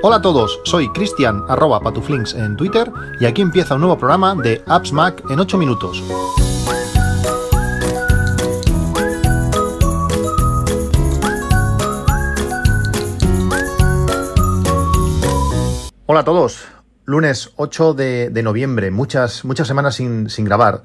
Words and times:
Hola 0.00 0.16
a 0.16 0.22
todos, 0.22 0.60
soy 0.64 0.88
Cristian 0.92 1.44
arroba 1.48 1.80
patuflinks 1.80 2.32
en 2.32 2.56
Twitter 2.56 2.90
y 3.20 3.26
aquí 3.26 3.42
empieza 3.42 3.74
un 3.74 3.80
nuevo 3.80 3.98
programa 3.98 4.34
de 4.34 4.62
Apps 4.66 4.92
Mac 4.92 5.22
en 5.28 5.38
8 5.38 5.58
minutos. 5.58 6.02
Hola 16.06 16.20
a 16.20 16.24
todos, 16.24 16.64
lunes 17.04 17.50
8 17.56 17.92
de, 17.92 18.30
de 18.30 18.42
noviembre, 18.42 18.90
muchas, 18.90 19.44
muchas 19.44 19.68
semanas 19.68 19.96
sin, 19.96 20.30
sin 20.30 20.46
grabar 20.46 20.84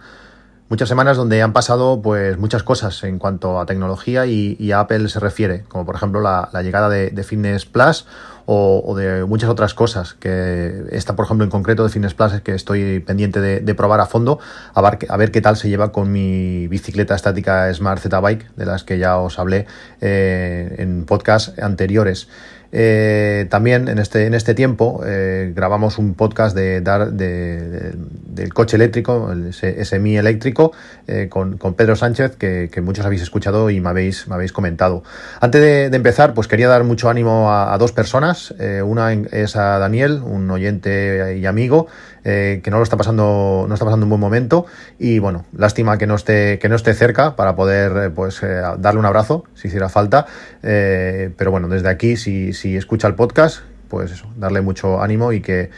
muchas 0.70 0.89
semanas 0.89 1.18
donde 1.18 1.41
han 1.41 1.54
pasado 1.54 2.02
pues 2.02 2.38
muchas 2.38 2.63
cosas 2.63 3.04
en 3.04 3.20
cuanto 3.20 3.59
a 3.59 3.66
tecnología 3.66 4.25
y, 4.25 4.71
a 4.71 4.80
Apple 4.82 5.07
se 5.09 5.20
refiere, 5.20 5.63
como 5.68 5.86
por 5.86 5.95
ejemplo 5.95 6.21
la, 6.21 6.50
llegada 6.63 6.89
de, 6.89 7.23
Fitness 7.23 7.66
Plus 7.66 8.05
o, 8.45 8.95
de 8.95 9.26
muchas 9.26 9.49
otras 9.49 9.73
cosas, 9.73 10.13
que 10.16 10.85
esta 10.91 11.16
por 11.16 11.26
ejemplo 11.26 11.44
en 11.44 11.49
concreto 11.49 11.84
de 11.84 11.90
Fitness 11.90 12.13
Plus 12.13 12.34
es 12.34 12.41
que 12.41 12.55
estoy 12.55 12.99
pendiente 12.99 13.40
de, 13.40 13.76
probar 13.76 13.99
a 13.99 14.05
fondo, 14.05 14.40
a 14.73 14.81
ver, 14.81 14.99
a 15.09 15.18
ver, 15.18 15.31
qué 15.31 15.41
tal 15.41 15.57
se 15.57 15.70
lleva 15.70 15.91
con 15.91 16.12
mi 16.12 16.68
bicicleta 16.68 17.16
estática 17.16 17.73
Smart 17.73 18.02
Z 18.02 18.20
Bike, 18.20 18.55
de 18.55 18.66
las 18.66 18.84
que 18.84 18.98
ya 18.98 19.18
os 19.18 19.40
hablé 19.40 19.68
eh, 20.02 20.76
en 20.80 21.05
podcasts 21.05 21.57
anteriores. 21.59 22.27
Eh, 22.76 23.45
también 23.52 23.88
en 23.88 24.00
este, 24.00 24.26
en 24.26 24.34
este 24.34 24.55
tiempo 24.55 25.04
eh, 25.05 25.54
grabamos 25.55 26.00
un 26.00 26.16
podcast 26.16 26.55
de, 26.55 26.82
dar 26.82 27.12
del 27.12 28.52
coche 28.52 28.77
eléctrico, 28.77 29.32
el 29.32 29.54
semi 29.54 30.18
eléctrico, 30.18 30.72
eh, 31.05 31.27
con, 31.30 31.58
Pedro 31.76 31.96
Sánchez, 31.96 32.36
que, 32.36 32.82
muchos 32.82 33.05
habéis 33.05 33.22
escuchado 33.22 33.70
y 33.70 33.80
me 33.80 33.90
habéis, 33.90 34.27
me 34.27 34.34
habéis 34.34 34.52
comentado. 34.52 35.04
Antes 35.40 35.62
de, 35.62 35.96
empezar, 35.96 36.34
pues 36.34 36.48
quería 36.48 36.68
dar 36.68 36.84
mucho 36.84 37.09
ánimo 37.09 37.54
a, 37.54 37.77
dos 37.77 37.91
personas. 37.91 38.54
una 38.84 39.13
es 39.13 39.55
a 39.55 39.77
Daniel, 39.77 40.21
un 40.26 40.49
oyente 40.49 41.38
y 41.40 41.46
amigo, 41.46 41.88
que 42.24 42.68
no 42.71 42.77
lo 42.77 42.84
está 42.84 42.98
pasando, 42.98 43.66
no 43.68 43.74
está 43.74 43.85
pasando 43.85 44.05
un 44.05 44.10
buen 44.10 44.20
momento. 44.20 44.66
Y 44.98 45.20
bueno, 45.20 45.46
lástima 45.55 45.98
que 45.99 46.07
no 46.07 46.16
esté, 46.16 46.57
que 46.57 46.70
no 46.70 46.76
esté 46.76 46.94
cerca 46.96 47.35
para 47.35 47.55
poder 47.55 48.12
pues 48.13 48.41
darle 48.41 48.99
un 48.99 49.05
abrazo 49.05 49.46
si 49.54 49.68
hiciera 49.68 49.90
falta. 49.90 50.26
pero 50.62 51.51
bueno, 51.51 51.68
desde 51.68 51.90
aquí, 51.90 52.18
si 52.18 52.51
si 52.63 52.63
escucha 52.76 53.08
el 53.08 53.16
podcast, 53.16 53.62
pues 53.94 54.12
eso, 54.12 54.28
darle 54.38 54.62
mucho 54.62 55.04
ánimo 55.04 55.34
y 55.34 55.42
que, 55.42 55.70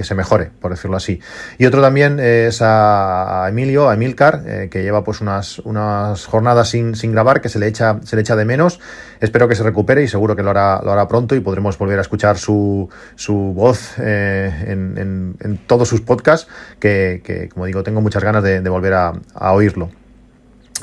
se 0.00 0.14
mejore, 0.14 0.52
por 0.60 0.70
decirlo 0.70 0.96
así. 0.96 1.18
Y 1.58 1.66
otro 1.66 1.82
también 1.82 2.20
es 2.20 2.62
a, 2.62 3.46
Emilio, 3.48 3.88
a 3.88 3.94
Emilcar, 3.94 4.44
eh, 4.46 4.68
que 4.70 4.84
lleva 4.84 5.02
pues 5.02 5.20
unas, 5.20 5.58
unas 5.60 6.26
jornadas 6.26 6.68
sin, 6.68 6.94
grabar, 7.10 7.40
que 7.40 7.48
se 7.48 7.58
le, 7.58 7.66
echa, 7.66 7.98
se 8.04 8.14
le 8.14 8.22
echa 8.22 8.36
de 8.36 8.44
menos. 8.44 8.78
Espero 9.20 9.48
que 9.48 9.56
se 9.56 9.64
recupere 9.64 10.04
y 10.04 10.06
seguro 10.06 10.36
que 10.36 10.44
lo 10.44 10.50
hará, 10.50 10.80
lo 10.84 10.92
hará 10.92 11.08
pronto 11.08 11.34
y 11.34 11.40
podremos 11.40 11.76
volver 11.76 11.98
a 11.98 12.02
escuchar 12.02 12.38
su, 12.38 12.88
su 13.16 13.34
voz 13.34 13.94
eh, 13.98 14.52
en, 14.68 15.58
todos 15.66 15.88
sus 15.88 16.02
podcasts, 16.02 16.46
que, 16.78 17.48
como 17.52 17.66
digo, 17.66 17.82
tengo 17.82 18.00
muchas 18.00 18.22
ganas 18.22 18.44
de, 18.44 18.60
volver 18.68 18.94
a 18.94 19.52
oírlo. 19.52 19.90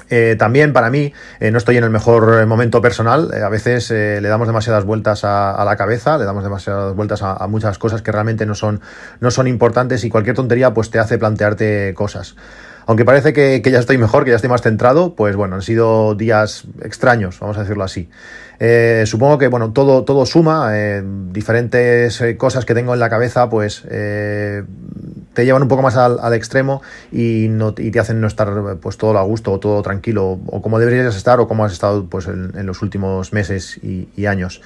Eh, 0.10 0.36
también 0.38 0.74
para 0.74 0.90
mí 0.90 1.14
eh, 1.40 1.52
no 1.52 1.58
estoy 1.58 1.78
en 1.78 1.84
el 1.84 1.90
mejor 1.90 2.46
momento 2.46 2.82
personal. 2.82 3.32
Eh, 3.34 3.42
a 3.42 3.50
veces 3.50 3.90
le 3.92 4.28
damos 4.28 4.48
demasiadas 4.48 4.84
vueltas 4.84 5.24
a, 5.24 5.64
la 5.66 5.76
cabeza, 5.76 6.18
le 6.18 6.26
damos 6.26 6.44
demasiadas 6.44 6.96
vueltas 6.96 7.22
a, 7.24 7.48
muchas 7.48 7.78
cosas 7.78 8.02
que 8.02 8.12
realmente 8.12 8.46
no 8.46 8.56
son, 8.56 8.82
no 9.20 9.32
son 9.32 9.48
importantes 9.48 10.04
y 10.04 10.10
cualquier 10.10 10.36
tontería 10.36 10.74
pues 10.74 10.90
te 10.90 11.00
hace 11.00 11.18
plantearte 11.18 11.94
cosas. 11.96 12.36
Aunque 12.86 13.06
parece 13.06 13.34
que, 13.34 13.62
ya 13.64 13.80
estoy 13.80 13.98
mejor, 13.98 14.24
que 14.24 14.32
ya 14.32 14.36
estoy 14.36 14.50
más 14.50 14.62
centrado, 14.62 15.16
pues 15.16 15.36
bueno, 15.36 15.56
han 15.56 15.62
sido 15.62 16.16
días 16.16 16.64
extraños, 16.84 17.40
vamos 17.40 17.58
a 17.58 17.62
decirlo 17.62 17.84
así. 17.84 18.10
supongo 19.06 19.38
que 19.38 19.48
bueno, 19.48 19.72
todo, 19.72 20.04
todo 20.04 20.26
suma, 20.26 20.74
diferentes 21.32 22.24
cosas 22.38 22.66
que 22.66 22.74
tengo 22.74 22.94
en 22.94 23.00
la 23.00 23.10
cabeza, 23.10 23.50
pues 23.50 23.84
te 25.34 25.46
llevan 25.46 25.62
un 25.62 25.68
poco 25.68 25.82
más 25.82 25.96
al, 25.96 26.34
extremo 26.34 26.82
y, 27.12 27.48
no, 27.50 27.74
y 27.78 27.92
te 27.92 28.00
hacen 28.00 28.20
no 28.20 28.28
estar 28.28 28.78
pues 28.82 28.98
todo 28.98 29.18
a 29.18 29.24
gusto 29.24 29.52
o 29.52 29.60
todo 29.60 29.82
tranquilo 29.82 30.40
o 30.46 30.62
como 30.62 30.80
deberías 30.80 31.16
estar 31.16 31.40
o 31.40 31.48
como 31.48 31.66
has 31.66 31.74
estado 31.74 32.06
pues 32.08 32.28
en, 32.28 32.66
los 32.66 32.82
últimos 32.82 33.34
meses 33.34 33.80
y 33.82 34.26
años. 34.26 34.62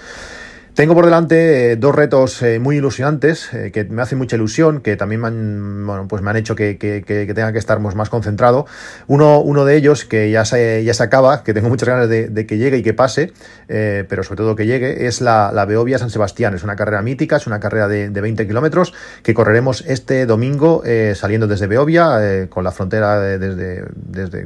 Tengo 0.75 0.94
por 0.94 1.06
delante 1.06 1.72
eh, 1.72 1.75
dos 1.78 1.96
retos 1.96 2.41
eh, 2.41 2.59
muy 2.59 2.75
ilusionantes 2.75 3.53
eh, 3.53 3.72
que 3.72 3.86
me 3.86 4.02
hacen 4.02 4.18
mucha 4.18 4.36
ilusión, 4.36 4.81
que 4.81 4.97
también 4.97 5.22
me 5.22 5.28
han, 5.28 5.88
bueno, 5.88 6.06
pues 6.09 6.22
me 6.22 6.31
han 6.31 6.36
hecho 6.36 6.53
que, 6.53 6.75
tenga 6.75 7.53
que 7.53 7.58
estar 7.58 7.80
más 7.80 8.09
concentrado. 8.09 8.66
Uno, 9.08 9.64
de 9.64 9.78
ellos 9.78 10.03
que 10.03 10.30
ya 10.30 10.44
se, 10.44 10.84
ya 10.84 10.94
se 10.94 11.02
acaba, 11.02 11.46
que 11.46 11.53
tengo 11.53 11.69
muchas 11.69 11.88
ganas 11.88 12.09
de, 12.09 12.46
que 12.46 12.58
llegue 12.58 12.80
y 12.80 12.84
que 12.84 12.94
pase, 12.94 13.31
pero 13.68 14.24
sobre 14.24 14.35
todo 14.35 14.58
que 14.58 14.66
llegue, 14.66 15.08
es 15.08 15.22
la, 15.22 15.52
la, 15.53 15.64
Beovia 15.64 15.97
San 15.97 16.09
Sebastián. 16.09 16.53
Es 16.53 16.64
una 16.66 16.75
carrera 16.75 17.02
mítica, 17.02 17.38
es 17.38 17.47
una 17.47 17.62
carrera 17.62 17.88
de, 17.88 18.09
20 18.09 18.46
kilómetros 18.46 18.94
que 19.24 19.34
correremos 19.34 19.81
este 19.88 20.25
domingo 20.25 20.84
saliendo 21.16 21.47
desde 21.47 21.68
Beovia, 21.68 22.47
con 22.50 22.66
la 22.66 22.74
frontera 22.74 23.22
desde, 23.22 23.85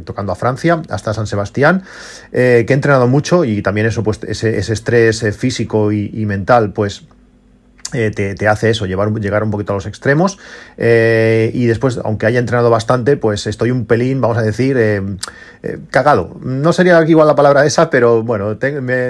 tocando 0.06 0.32
a 0.32 0.36
Francia 0.36 0.84
hasta 0.90 1.12
San 1.16 1.26
Sebastián, 1.26 1.82
que 2.32 2.66
he 2.68 2.74
entrenado 2.74 3.08
mucho 3.08 3.46
y 3.46 3.64
también 3.64 3.88
eso, 3.88 4.04
pues 4.04 4.20
ese 4.24 4.60
estrés 4.60 5.26
físico 5.36 5.92
y 5.92 6.19
y 6.20 6.26
mental, 6.26 6.74
pues 6.74 7.06
eh, 7.94 8.12
te, 8.12 8.48
hace 8.48 8.70
eso, 8.70 8.86
llevar, 8.86 9.12
llegar 9.20 9.44
un 9.44 9.52
poquito 9.52 9.74
a 9.74 9.76
los 9.76 9.86
extremos. 9.86 10.38
Eh, 10.78 11.52
y 11.54 11.66
después, 11.66 12.00
aunque 12.04 12.26
haya 12.26 12.40
entrenado 12.40 12.70
bastante, 12.70 13.18
pues 13.18 13.48
estoy 13.48 13.72
un 13.72 13.86
pelín, 13.86 14.22
vamos 14.22 14.38
a 14.38 14.42
decir, 14.42 14.78
eh, 14.78 15.02
cagado. 15.90 16.38
No 16.42 16.72
sería 16.72 17.04
igual 17.08 17.28
la 17.28 17.36
palabra 17.36 17.66
esa, 17.66 17.90
pero 17.90 18.24
bueno, 18.24 18.58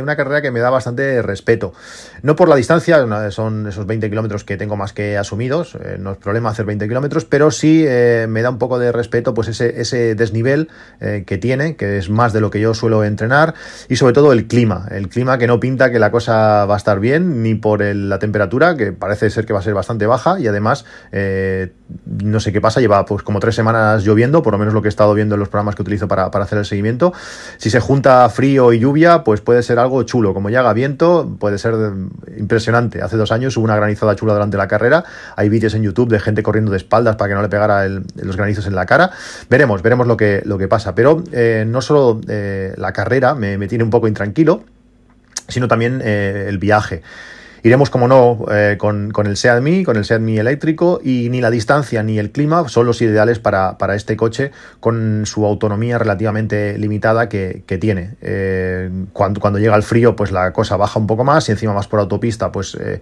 una 0.01 0.15
carrera 0.15 0.41
que 0.41 0.51
me 0.51 0.59
da 0.59 0.69
bastante 0.69 1.21
respeto. 1.21 1.73
No 2.21 2.35
por 2.35 2.49
la 2.49 2.55
distancia, 2.55 3.05
son 3.31 3.67
esos 3.67 3.85
20 3.85 4.09
kilómetros 4.09 4.43
que 4.43 4.57
tengo 4.57 4.75
más 4.75 4.93
que 4.93 5.17
asumidos, 5.17 5.77
no 5.99 6.13
es 6.13 6.17
problema 6.17 6.49
hacer 6.49 6.65
20 6.65 6.87
kilómetros, 6.87 7.25
pero 7.25 7.51
sí 7.51 7.85
me 8.27 8.41
da 8.41 8.49
un 8.49 8.57
poco 8.57 8.79
de 8.79 8.91
respeto 8.91 9.33
pues 9.33 9.47
ese, 9.47 9.79
ese 9.79 10.15
desnivel 10.15 10.69
que 10.99 11.37
tiene, 11.37 11.75
que 11.75 11.97
es 11.97 12.09
más 12.09 12.33
de 12.33 12.41
lo 12.41 12.49
que 12.49 12.59
yo 12.59 12.73
suelo 12.73 13.03
entrenar, 13.03 13.53
y 13.87 13.95
sobre 13.95 14.13
todo 14.13 14.33
el 14.33 14.47
clima. 14.47 14.87
El 14.91 15.07
clima 15.07 15.37
que 15.37 15.47
no 15.47 15.59
pinta 15.59 15.91
que 15.91 15.99
la 15.99 16.11
cosa 16.11 16.65
va 16.65 16.73
a 16.73 16.77
estar 16.77 16.99
bien, 16.99 17.43
ni 17.43 17.55
por 17.55 17.81
la 17.81 18.19
temperatura 18.19 18.68
que 18.75 18.91
parece 18.91 19.29
ser 19.29 19.45
que 19.45 19.53
va 19.53 19.59
a 19.59 19.61
ser 19.61 19.73
bastante 19.73 20.05
baja 20.05 20.39
y 20.39 20.47
además 20.47 20.85
eh, 21.11 21.71
no 22.21 22.39
sé 22.39 22.51
qué 22.51 22.61
pasa, 22.61 22.79
lleva 22.79 23.05
pues 23.05 23.23
como 23.23 23.39
tres 23.39 23.55
semanas 23.55 24.03
lloviendo, 24.03 24.43
por 24.43 24.53
lo 24.53 24.59
menos 24.59 24.73
lo 24.73 24.81
que 24.81 24.87
he 24.87 24.89
estado 24.89 25.13
viendo 25.13 25.35
en 25.35 25.39
los 25.39 25.49
programas 25.49 25.75
que 25.75 25.81
utilizo 25.81 26.07
para, 26.07 26.25
hacer 26.25 26.57
el 26.57 26.65
seguimiento. 26.65 27.13
Si 27.57 27.69
se 27.69 27.79
junta 27.79 28.29
frío 28.29 28.73
y 28.73 28.79
lluvia, 28.79 29.23
pues 29.23 29.41
puede 29.41 29.63
ser 29.63 29.79
algo 29.79 30.03
chulo. 30.03 30.33
Como 30.33 30.49
ya 30.49 30.59
haga 30.59 30.73
viento, 30.73 31.35
puede 31.39 31.57
ser 31.57 31.75
impresionante. 32.37 33.01
Hace 33.01 33.17
dos 33.17 33.31
años 33.31 33.57
hubo 33.57 33.65
una 33.65 33.75
granizada 33.75 34.15
chula 34.15 34.33
durante 34.33 34.57
la 34.57 34.67
carrera. 34.67 35.03
Hay 35.35 35.49
vídeos 35.49 35.73
en 35.73 35.83
YouTube 35.83 36.09
de 36.09 36.19
gente 36.19 36.43
corriendo 36.43 36.71
de 36.71 36.77
espaldas 36.77 37.15
para 37.15 37.29
que 37.29 37.35
no 37.35 37.41
le 37.41 37.49
pegara 37.49 37.87
los 37.87 38.37
granizos 38.37 38.67
en 38.67 38.75
la 38.75 38.85
cara. 38.85 39.11
Veremos, 39.49 39.81
veremos 39.81 40.07
lo 40.07 40.17
que, 40.17 40.41
lo 40.45 40.57
que 40.57 40.67
pasa. 40.67 40.95
Pero 40.95 41.23
eh, 41.31 41.65
no 41.67 41.81
solo 41.81 42.21
eh, 42.27 42.73
la 42.77 42.93
carrera 42.93 43.35
me, 43.35 43.67
tiene 43.67 43.83
un 43.83 43.89
poco 43.89 44.07
intranquilo, 44.07 44.63
sino 45.47 45.67
también 45.67 46.01
el 46.01 46.57
viaje. 46.57 47.01
Iremos, 47.63 47.89
como 47.89 48.07
no, 48.07 48.45
eh, 48.51 48.77
con, 48.77 49.11
el 49.25 49.37
Seat 49.37 49.61
Mi, 49.61 49.83
con 49.83 49.97
el 49.97 50.05
Seat 50.05 50.21
Mi 50.21 50.37
eléctrico 50.37 51.01
y 51.03 51.29
ni 51.29 51.41
la 51.41 51.49
distancia 51.49 52.03
ni 52.03 52.19
el 52.19 52.31
clima 52.31 52.67
son 52.69 52.85
los 52.85 53.01
ideales 53.01 53.39
para, 53.39 53.75
este 53.95 54.15
coche 54.15 54.51
con 54.79 55.25
su 55.25 55.45
autonomía 55.45 55.97
relativamente 55.97 56.77
limitada 56.77 57.27
que, 57.29 57.63
tiene. 57.79 58.15
Eh, 58.21 58.89
cuando, 59.13 59.39
cuando 59.39 59.59
llega 59.59 59.75
el 59.75 59.83
frío, 59.83 60.15
pues 60.15 60.31
la 60.31 60.51
cosa 60.53 60.75
baja 60.77 60.99
un 60.99 61.07
poco 61.07 61.23
más 61.23 61.47
y 61.49 61.51
encima 61.51 61.73
más 61.73 61.87
por 61.87 61.99
autopista, 61.99 62.51
pues 62.51 62.77
eh, 62.79 62.99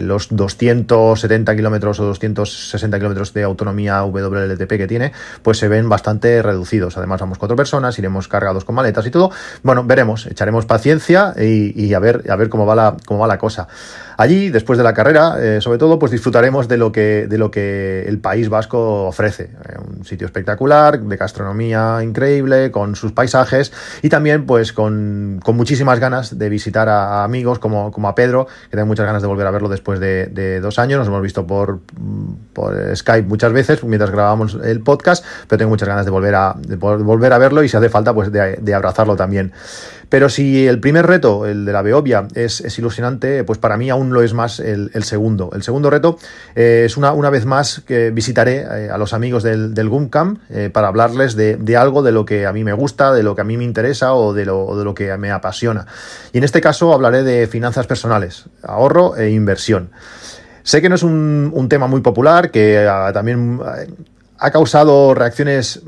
los 0.00 0.28
270 0.30 1.56
kilómetros 1.56 2.00
o 2.00 2.04
260 2.04 2.98
kilómetros 2.98 3.32
de 3.34 3.42
autonomía 3.42 4.02
WLTP 4.04 4.68
que 4.68 4.86
tiene, 4.86 5.12
pues 5.42 5.58
se 5.58 5.68
ven 5.68 5.88
bastante 5.88 6.42
reducidos. 6.42 6.96
Además, 6.96 7.20
vamos 7.20 7.38
cuatro 7.38 7.56
personas, 7.56 7.98
iremos 7.98 8.28
cargados 8.28 8.64
con 8.64 8.74
maletas 8.74 9.06
y 9.06 9.10
todo. 9.10 9.30
Bueno, 9.62 9.84
veremos, 9.84 10.26
echaremos 10.26 10.66
paciencia 10.66 11.34
y, 11.38 11.94
a, 11.94 11.98
ver, 11.98 12.24
a 12.30 12.36
ver 12.36 12.48
cómo 12.48 12.66
va 12.66 12.74
la, 12.74 12.96
cómo 13.06 13.20
va 13.20 13.26
la 13.26 13.38
cosa. 13.38 13.68
Allí, 14.20 14.50
después 14.50 14.76
de 14.76 14.84
la 14.84 14.92
carrera, 14.92 15.36
eh, 15.40 15.62
sobre 15.62 15.78
todo, 15.78 15.98
pues 15.98 16.12
disfrutaremos 16.12 16.68
de 16.68 16.76
lo 16.76 16.92
que, 16.92 17.26
de 17.26 17.38
lo 17.38 17.50
que 17.50 18.02
el 18.06 18.18
País 18.18 18.50
Vasco 18.50 19.06
ofrece. 19.06 19.44
Eh, 19.44 19.78
un 19.78 20.04
sitio 20.04 20.26
espectacular, 20.26 21.00
de 21.00 21.16
gastronomía 21.16 22.00
increíble, 22.02 22.70
con 22.70 22.96
sus 22.96 23.12
paisajes 23.12 23.72
y 24.02 24.10
también 24.10 24.44
pues 24.44 24.74
con, 24.74 25.40
muchísimas 25.54 26.00
ganas 26.00 26.38
de 26.38 26.50
visitar 26.50 26.90
a, 26.90 27.24
amigos 27.24 27.58
como, 27.58 27.90
como, 27.92 28.08
a 28.08 28.14
Pedro, 28.14 28.46
que 28.68 28.76
tengo 28.76 28.84
muchas 28.84 29.06
ganas 29.06 29.22
de 29.22 29.28
volver 29.28 29.46
a 29.46 29.52
verlo 29.52 29.70
después 29.70 29.98
de, 30.00 30.60
dos 30.60 30.78
años. 30.78 30.98
Nos 30.98 31.08
hemos 31.08 31.22
visto 31.22 31.46
por, 31.46 31.80
por, 32.52 32.94
Skype 32.94 33.26
muchas 33.26 33.54
veces 33.54 33.82
mientras 33.84 34.10
grabábamos 34.10 34.58
el 34.62 34.80
podcast, 34.80 35.24
pero 35.48 35.56
tengo 35.56 35.70
muchas 35.70 35.88
ganas 35.88 36.04
de 36.04 36.10
volver 36.10 36.34
a, 36.34 36.56
volver 36.78 37.32
a 37.32 37.38
verlo 37.38 37.62
y 37.62 37.70
si 37.70 37.76
hace 37.78 37.88
falta 37.88 38.12
pues 38.12 38.30
de, 38.30 38.58
de 38.60 38.74
abrazarlo 38.74 39.16
también. 39.16 39.54
Pero 40.10 40.28
si 40.28 40.66
el 40.66 40.80
primer 40.80 41.06
reto, 41.06 41.46
el 41.46 41.64
de 41.64 41.72
la 41.72 41.82
Beovia, 41.82 42.26
es, 42.34 42.60
ilusionante, 42.78 43.44
pues 43.44 43.60
para 43.60 43.76
mí 43.76 43.90
aún 43.90 44.12
lo 44.12 44.22
es 44.22 44.34
más 44.34 44.58
el, 44.58 44.90
segundo. 45.04 45.50
El 45.54 45.62
segundo 45.62 45.88
reto 45.88 46.18
eh, 46.56 46.82
es 46.84 46.96
una, 46.96 47.12
una 47.12 47.30
vez 47.30 47.46
más 47.46 47.80
que 47.86 48.10
visitaré 48.10 48.66
eh, 48.68 48.90
a 48.90 48.98
los 48.98 49.14
amigos 49.14 49.44
del, 49.44 49.72
del 49.72 49.88
eh, 50.50 50.70
para 50.72 50.88
hablarles 50.88 51.36
de, 51.36 51.76
algo 51.76 52.02
de 52.02 52.10
lo 52.10 52.24
que 52.24 52.44
a 52.44 52.52
mí 52.52 52.64
me 52.64 52.72
gusta, 52.72 53.12
de 53.12 53.22
lo 53.22 53.36
que 53.36 53.42
a 53.42 53.44
mí 53.44 53.56
me 53.56 53.62
interesa 53.62 54.14
o 54.14 54.34
de 54.34 54.44
lo, 54.44 54.76
de 54.76 54.84
lo 54.84 54.94
que 54.94 55.16
me 55.16 55.30
apasiona. 55.30 55.86
Y 56.32 56.38
en 56.38 56.44
este 56.44 56.60
caso 56.60 56.92
hablaré 56.92 57.22
de 57.22 57.46
finanzas 57.46 57.86
personales, 57.86 58.46
ahorro 58.64 59.16
e 59.16 59.30
inversión. 59.30 59.90
Sé 60.64 60.82
que 60.82 60.88
no 60.88 60.96
es 60.96 61.04
un, 61.04 61.52
un 61.54 61.68
tema 61.68 61.86
muy 61.86 62.00
popular, 62.00 62.50
que 62.50 62.84
ah, 62.86 63.12
también 63.14 63.60
ha 64.38 64.50
causado 64.50 65.14
reacciones 65.14 65.82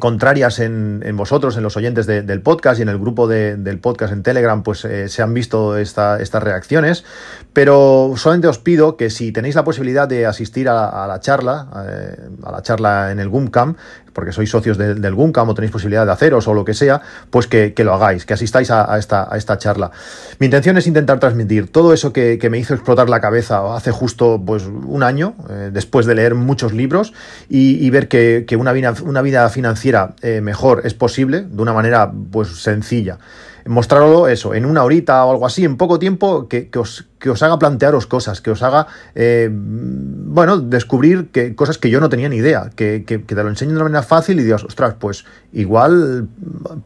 contrarias 0.00 0.58
en, 0.60 1.16
vosotros, 1.16 1.56
en 1.56 1.62
los 1.62 1.76
oyentes 1.76 2.06
del 2.06 2.40
podcast 2.40 2.78
y 2.78 2.82
en 2.82 2.88
el 2.88 2.98
grupo 2.98 3.28
del 3.28 3.78
podcast 3.78 4.12
en 4.12 4.22
Telegram, 4.22 4.62
pues 4.62 4.84
eh, 4.84 5.08
se 5.08 5.22
han 5.22 5.34
visto 5.34 5.76
estas 5.76 6.42
reacciones, 6.42 7.04
pero 7.52 8.14
solamente 8.16 8.48
os 8.48 8.58
pido 8.58 8.96
que 8.96 9.10
si 9.10 9.30
tenéis 9.30 9.54
la 9.54 9.64
posibilidad 9.64 10.08
de 10.08 10.26
asistir 10.26 10.68
a, 10.68 11.06
la 11.06 11.20
charla, 11.20 11.68
eh, 11.88 12.16
a 12.42 12.52
la 12.52 12.62
charla 12.62 13.12
en 13.12 13.20
el 13.20 13.28
GUMCAM, 13.28 13.76
porque 14.14 14.32
sois 14.32 14.48
socios 14.48 14.78
del 14.78 15.14
GUMCAM 15.14 15.48
o 15.48 15.54
tenéis 15.54 15.72
posibilidad 15.72 16.06
de 16.06 16.12
haceros 16.12 16.48
o 16.48 16.54
lo 16.54 16.64
que 16.64 16.72
sea, 16.72 17.02
pues 17.30 17.46
que, 17.46 17.74
lo 17.84 17.92
hagáis, 17.92 18.24
que 18.24 18.32
asistáis 18.32 18.70
a, 18.70 18.96
esta, 18.98 19.28
a, 19.30 19.36
esta, 19.36 19.58
charla. 19.58 19.90
Mi 20.38 20.46
intención 20.46 20.78
es 20.78 20.86
intentar 20.86 21.18
transmitir 21.18 21.70
todo 21.70 21.92
eso 21.92 22.12
que, 22.12 22.38
me 22.50 22.58
hizo 22.58 22.74
explotar 22.74 23.10
la 23.10 23.20
cabeza 23.20 23.74
hace 23.74 23.90
justo 23.90 24.40
pues, 24.44 24.64
un 24.64 25.02
año, 25.02 25.34
después 25.72 26.06
de 26.06 26.14
leer 26.14 26.34
muchos 26.34 26.72
libros, 26.72 27.12
y, 27.48 27.90
ver 27.90 28.08
que, 28.08 28.56
una, 28.58 28.72
vida, 28.72 28.94
una 29.04 29.22
vida 29.22 29.48
financiera 29.50 30.14
eh, 30.22 30.40
mejor 30.40 30.82
es 30.84 30.94
posible 30.94 31.42
de 31.42 31.62
una 31.62 31.72
manera 31.72 32.10
pues 32.30 32.48
sencilla. 32.48 33.18
Mostrarlo 33.66 34.28
eso, 34.28 34.54
en 34.54 34.66
una 34.66 34.84
horita 34.84 35.24
o 35.24 35.30
algo 35.30 35.46
así, 35.46 35.64
en 35.64 35.76
poco 35.76 35.98
tiempo, 35.98 36.48
que, 36.48 36.68
os, 36.76 37.06
que 37.18 37.30
os, 37.30 37.42
haga 37.42 37.58
plantearos 37.58 38.06
cosas, 38.06 38.40
que 38.40 38.50
os 38.50 38.62
haga, 38.62 38.86
eh, 39.14 39.48
bueno, 39.50 40.58
descubrir 40.58 41.30
que, 41.30 41.54
cosas 41.54 41.78
que 41.78 41.88
yo 41.88 42.00
no 42.00 42.08
tenía 42.08 42.28
ni 42.28 42.36
idea, 42.36 42.70
que, 42.76 43.04
que, 43.06 43.18
te 43.18 43.34
lo 43.34 43.48
enseño 43.48 43.70
de 43.70 43.76
una 43.76 43.84
manera 43.84 44.02
fácil 44.02 44.38
y 44.38 44.42
digas, 44.42 44.64
ostras, 44.64 44.96
pues 44.98 45.24
igual 45.52 46.28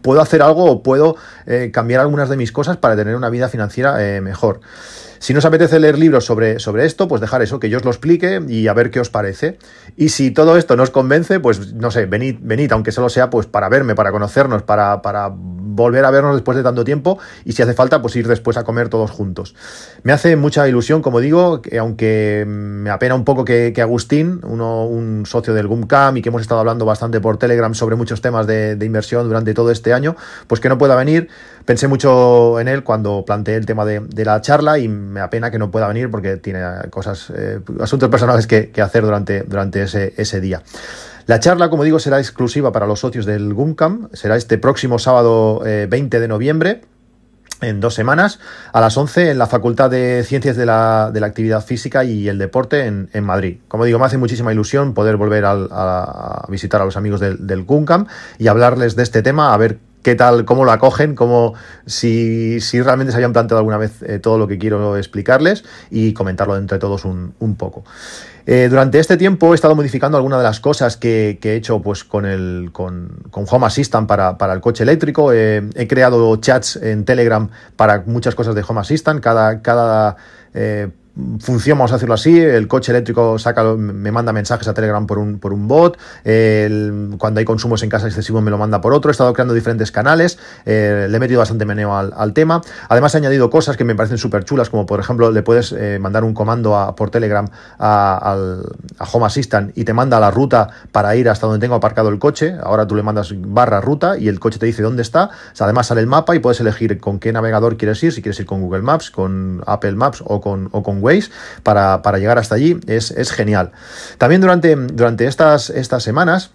puedo 0.02 0.20
hacer 0.20 0.40
algo 0.40 0.66
o 0.66 0.82
puedo 0.82 1.16
eh, 1.46 1.70
cambiar 1.72 2.00
algunas 2.00 2.28
de 2.28 2.36
mis 2.36 2.52
cosas 2.52 2.76
para 2.76 2.94
tener 2.94 3.16
una 3.16 3.30
vida 3.30 3.48
financiera 3.48 3.96
mejor. 4.20 4.60
Si 5.19 5.32
no 5.32 5.40
os 5.40 5.44
apetece 5.44 5.80
leer 5.80 5.98
libros 5.98 6.25
sobre, 6.25 6.58
sobre 6.60 6.84
esto, 6.86 7.08
pues 7.08 7.20
dejar 7.20 7.42
eso, 7.42 7.58
que 7.58 7.69
yo 7.69 7.78
os 7.78 7.84
lo 7.84 7.90
explique 7.90 8.40
y 8.48 8.69
a 8.69 8.72
ver 8.72 8.90
qué 8.90 9.00
os 9.00 9.10
parece. 9.10 9.58
Y 9.96 10.10
si 10.10 10.30
todo 10.30 10.56
esto 10.56 10.76
no 10.76 10.84
os 10.84 10.90
convence, 10.90 11.40
pues 11.40 11.75
no 11.75 11.90
sé, 11.90 12.06
venid, 12.06 12.38
venid, 12.40 12.70
aunque 12.72 12.92
solo 12.92 13.08
sea 13.08 13.28
pues 13.30 13.46
para 13.46 13.69
verme, 13.69 13.94
para 13.94 14.12
conocernos, 14.12 14.62
para, 14.62 15.02
para 15.02 15.32
volver 15.82 16.04
a 16.04 16.10
vernos 16.10 16.34
después 16.34 16.56
de 16.56 16.62
tanto 16.62 16.84
tiempo 16.84 17.19
y 17.44 17.52
si 17.52 17.62
hace 17.62 17.72
falta, 17.72 18.02
pues 18.02 18.14
ir 18.16 18.28
después 18.28 18.56
a 18.56 18.64
comer 18.64 18.88
todos 18.88 19.10
juntos. 19.10 19.54
Me 20.02 20.12
hace 20.12 20.36
mucha 20.36 20.69
ilusión, 20.69 21.00
como 21.00 21.20
digo, 21.20 21.62
que 21.62 21.78
aunque 21.78 22.44
me 22.46 22.90
apena 22.90 23.14
un 23.14 23.25
poco 23.25 23.44
que, 23.44 23.75
Agustín, 23.80 24.40
uno, 24.44 24.84
un 24.84 25.25
socio 25.25 25.54
del 25.54 25.66
GUMCAM 25.66 26.19
y 26.19 26.22
que 26.22 26.28
hemos 26.28 26.42
estado 26.42 26.60
hablando 26.60 26.84
bastante 26.84 27.20
por 27.20 27.38
Telegram 27.38 27.75
sobre 27.75 27.96
muchos 27.96 28.20
temas 28.20 28.46
de, 28.46 28.76
inversión 28.88 29.28
durante 29.28 29.54
todo 29.54 29.70
este 29.70 29.92
año, 29.92 30.16
pues 30.46 30.60
que 30.60 30.69
no 30.69 30.78
pueda 30.78 30.94
venir. 30.96 31.28
Pensé 31.64 31.88
mucho 31.88 32.58
en 32.60 32.69
él 32.69 32.82
cuando 32.82 33.25
planteé 33.25 33.56
el 33.56 33.66
tema 33.66 33.84
de, 33.84 34.25
la 34.25 34.40
charla 34.40 34.78
y 34.78 34.88
me 34.88 35.20
apena 35.20 35.50
que 35.50 35.58
no 35.58 35.70
pueda 35.70 35.86
venir 35.88 36.10
porque 36.10 36.36
tiene 36.36 36.60
cosas, 36.90 37.30
eh, 37.34 37.60
asuntos 37.80 38.08
personales 38.08 38.46
que, 38.46 38.72
hacer 38.82 39.04
durante, 39.04 39.42
durante 39.42 39.82
ese, 39.82 40.14
ese 40.16 40.40
día. 40.40 40.62
La 41.28 41.40
charla, 41.40 41.69
como 41.69 41.84
digo, 41.84 41.98
será 41.98 42.20
exclusiva 42.20 42.72
para 42.72 42.86
los 42.86 43.00
socios 43.00 43.26
del 43.26 43.52
GUMCAM, 43.52 44.08
será 44.14 44.34
este 44.36 44.56
próximo 44.56 44.98
sábado 44.98 45.60
20 45.60 46.16
eh, 46.16 46.20
de 46.20 46.26
noviembre 46.26 46.80
en 47.60 47.80
dos 47.80 47.92
semanas, 47.92 48.38
a 48.72 48.80
las 48.80 48.96
11 48.96 49.32
en 49.32 49.36
la 49.36 49.46
Facultad 49.46 49.90
de 49.90 50.25
Ciencias 50.25 50.56
de 50.56 50.64
la, 50.64 51.08
Actividad 51.08 51.62
Física 51.62 52.02
y 52.04 52.30
el 52.30 52.38
Deporte 52.38 52.86
en, 52.86 53.25
Madrid. 53.25 53.58
Como 53.69 53.84
digo, 53.84 53.98
me 53.98 54.06
hace 54.06 54.16
muchísima 54.16 54.54
ilusión 54.54 54.94
poder 54.94 55.19
volver 55.19 55.44
a, 55.44 56.46
visitar 56.48 56.80
a 56.80 56.86
los 56.86 56.96
amigos 56.96 57.20
del, 57.20 57.46
del 57.46 57.66
y 58.38 58.46
hablarles 58.46 58.96
de 58.96 59.02
este 59.02 59.20
tema, 59.20 59.52
a 59.52 59.56
ver 59.58 59.80
qué 60.03 60.15
tal, 60.15 60.45
cómo 60.45 60.65
lo 60.65 60.73
acogen, 60.73 61.15
cómo, 61.15 61.55
si, 61.87 62.61
si 62.61 62.81
realmente 62.81 63.12
se 63.12 63.17
habían 63.17 63.33
planteado 63.33 63.59
alguna 63.59 63.79
vez 63.79 64.03
eh, 64.03 64.19
todo 64.19 64.39
lo 64.39 64.47
que 64.49 64.59
quiero 64.59 64.97
explicarles 64.97 65.65
y 65.91 66.12
comentarlo 66.12 66.56
entre 66.56 66.79
todos 66.79 67.05
un, 67.05 67.35
un 67.39 67.56
poco. 67.56 67.85
Eh, 68.47 68.69
durante 68.71 68.99
este 68.99 69.19
tiempo 69.19 69.53
he 69.53 69.55
estado 69.55 69.75
modificando 69.75 70.17
algunas 70.17 70.39
de 70.39 70.45
las 70.45 70.59
cosas 70.59 70.97
que, 70.97 71.39
he 71.43 71.55
hecho 71.55 71.83
pues, 71.83 72.03
con, 72.03 72.25
el, 72.25 72.71
con, 72.73 73.25
con 73.31 73.45
Home 73.47 73.67
Assistant 73.67 74.09
para, 74.09 74.39
para 74.39 74.55
el 74.55 74.62
coche 74.62 74.85
eléctrico. 74.85 75.35
he 75.35 75.87
creado 75.87 76.35
chats 76.37 76.77
en 76.77 77.05
Telegram 77.05 77.50
para 77.77 78.05
muchas 78.06 78.35
cosas 78.35 78.55
de 78.55 78.65
Home 78.67 78.81
Assistant. 78.81 79.23
Cada, 79.23 79.61
cada 79.61 80.17
eh, 80.55 80.89
función, 81.41 81.79
vamos 81.79 81.93
a 81.93 81.97
decirlo 81.97 82.15
así, 82.15 82.38
el 82.38 82.69
coche 82.69 82.93
eléctrico 82.93 83.38
saca, 83.38 83.65
me 83.75 84.12
manda 84.12 84.32
mensajes 84.32 84.69
a 84.69 84.75
Telegram 84.75 85.06
por 85.06 85.19
un, 85.19 85.38
por 85.38 85.53
un 85.53 85.67
bot, 85.67 85.99
cuando 87.19 87.38
hay 87.38 87.44
consumos 87.44 87.82
en 87.82 87.91
casa 87.91 88.06
excesivos 88.06 88.43
me 88.43 88.50
lo 88.50 88.59
manda 88.59 88.81
por 88.81 88.93
otro, 88.93 89.11
he 89.11 89.12
estado 89.12 89.32
creando 89.32 89.55
diferentes 89.55 89.91
canales, 89.91 90.38
eh, 90.65 91.06
le 91.11 91.17
he 91.17 91.20
metido 91.20 91.41
bastante 91.41 91.65
meneo 91.65 91.97
al, 91.97 92.32
tema, 92.32 92.61
además 92.88 93.15
he 93.15 93.19
añadido 93.19 93.50
cosas 93.50 93.76
que 93.76 93.85
me 93.85 93.94
parecen 93.94 94.19
súper 94.19 94.44
chulas, 94.44 94.70
como 94.70 94.87
por 94.87 95.00
ejemplo 95.00 95.31
le 95.31 95.43
puedes 95.43 95.73
eh, 95.73 95.99
mandar 96.00 96.25
un 96.25 96.35
comando 96.35 96.94
por 96.97 97.11
Telegram 97.11 97.49
a, 97.79 98.37
Home 99.12 99.26
Assistant 99.26 99.76
y 99.76 99.85
te 99.85 99.93
manda 99.93 100.21
la 100.21 100.31
ruta 100.31 100.69
para 100.93 101.17
ir 101.17 101.29
hasta 101.29 101.47
donde 101.47 101.61
tengo 101.61 101.75
aparcado 101.75 102.11
el 102.11 102.19
coche, 102.19 102.56
ahora 102.62 102.87
tú 102.87 102.94
le 102.94 103.03
mandas 103.03 103.32
barra 103.37 103.81
ruta 103.81 104.19
y 104.19 104.29
el 104.29 104.38
coche 104.38 104.59
te 104.59 104.67
dice 104.67 104.82
dónde 104.82 105.03
está, 105.03 105.31
además 105.59 105.88
sale 105.88 106.00
el 106.00 106.06
mapa 106.06 106.37
y 106.37 106.38
puedes 106.38 106.61
elegir 106.61 107.00
con 107.00 107.19
qué 107.19 107.32
navegador 107.32 107.76
quieres 107.76 108.03
ir, 108.05 108.12
si 108.12 108.23
quieres 108.23 108.38
ir 108.38 108.47
con 108.47 108.61
Google 108.61 108.82
Maps, 108.82 109.11
con 109.11 109.62
Apple 109.67 109.93
Maps 109.93 110.23
o 110.25 110.41
con, 110.41 110.69
o 110.73 110.82
con 110.82 111.00
para, 111.62 112.02
para 112.02 112.19
llegar 112.19 112.38
hasta 112.38 112.55
allí. 112.55 112.78
Es, 112.87 113.31
genial. 113.32 113.72
También 114.19 114.40
durante, 114.40 115.26
estas, 115.26 115.70
estas 115.70 116.02
semanas 116.02 116.50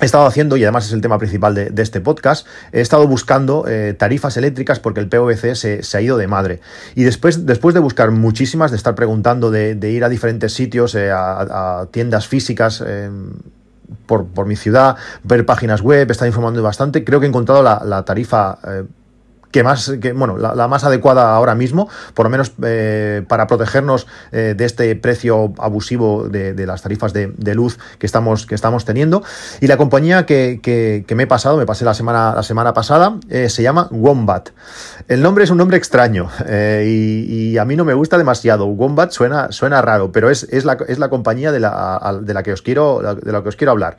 he 0.00 0.04
estado 0.04 0.26
haciendo, 0.26 0.58
y 0.58 0.62
además 0.62 0.86
es 0.86 0.92
el 0.92 1.00
tema 1.00 1.18
principal 1.18 1.54
de, 1.54 1.82
este 1.82 2.00
podcast, 2.02 2.46
he 2.72 2.82
estado 2.82 3.06
buscando 3.06 3.64
eh, 3.66 3.94
tarifas 3.94 4.36
eléctricas 4.36 4.78
porque 4.78 5.00
el 5.00 5.08
PVC 5.08 5.54
se, 5.54 5.96
ha 5.96 6.00
ido 6.00 6.18
de 6.18 6.26
madre. 6.26 6.60
Y 6.94 7.04
después, 7.04 7.46
después 7.46 7.74
de 7.74 7.80
buscar 7.80 8.10
muchísimas, 8.10 8.70
de 8.70 8.76
estar 8.76 8.94
preguntando, 8.94 9.50
de, 9.50 9.90
ir 9.90 10.04
a 10.04 10.10
diferentes 10.10 10.52
sitios, 10.52 10.94
eh, 10.94 11.10
a, 11.10 11.86
tiendas 11.90 12.28
físicas, 12.28 12.82
eh, 12.86 13.10
por, 14.04 14.46
mi 14.46 14.56
ciudad, 14.56 14.96
ver 15.22 15.46
páginas 15.46 15.80
web, 15.80 16.10
estar 16.10 16.26
informando 16.26 16.62
bastante, 16.62 17.04
creo 17.04 17.20
que 17.20 17.26
he 17.26 17.28
encontrado 17.28 17.62
la 17.62 18.04
tarifa 18.04 18.58
que 19.50 19.62
más, 19.62 19.92
que, 20.00 20.12
bueno, 20.12 20.36
la, 20.36 20.68
más 20.68 20.84
adecuada 20.84 21.34
ahora 21.34 21.54
mismo, 21.54 21.88
por 22.14 22.26
lo 22.26 22.30
menos 22.30 22.52
eh, 22.62 23.22
para 23.28 23.46
protegernos 23.46 24.06
eh, 24.32 24.54
de 24.56 24.64
este 24.64 24.94
precio 24.96 25.52
abusivo 25.58 26.28
de, 26.28 26.66
las 26.66 26.82
tarifas 26.82 27.12
de, 27.12 27.54
luz 27.54 27.78
que 27.98 28.06
estamos, 28.06 28.46
que 28.46 28.54
estamos 28.54 28.84
teniendo. 28.84 29.22
Y 29.60 29.66
la 29.66 29.76
compañía 29.76 30.26
que, 30.26 30.60
que, 30.62 31.14
me 31.14 31.22
he 31.22 31.26
pasado, 31.26 31.56
me 31.56 31.66
pasé 31.66 31.84
la 31.84 31.94
semana, 31.94 32.34
la 32.34 32.42
semana 32.42 32.74
pasada, 32.74 33.18
eh, 33.30 33.48
se 33.48 33.62
llama 33.62 33.88
Wombat. 33.90 34.50
El 35.08 35.22
nombre 35.22 35.44
es 35.44 35.50
un 35.50 35.58
nombre 35.58 35.76
extraño 35.76 36.28
y, 36.48 37.56
a 37.56 37.64
mí 37.64 37.76
no 37.76 37.84
me 37.84 37.94
gusta 37.94 38.18
demasiado. 38.18 38.66
Wombat 38.66 39.12
suena, 39.12 39.52
suena 39.52 39.80
raro, 39.80 40.12
pero 40.12 40.30
es, 40.30 40.44
es, 40.50 40.64
la, 40.64 40.76
es 40.88 40.98
la 40.98 41.08
compañía 41.08 41.52
de 41.52 41.60
la, 41.60 42.20
de 42.22 42.34
la 42.34 42.42
que 42.42 42.52
os 42.52 42.62
quiero, 42.62 43.00
de 43.00 43.32
la 43.32 43.42
que 43.42 43.48
os 43.48 43.56
quiero 43.56 43.70
hablar. 43.70 43.96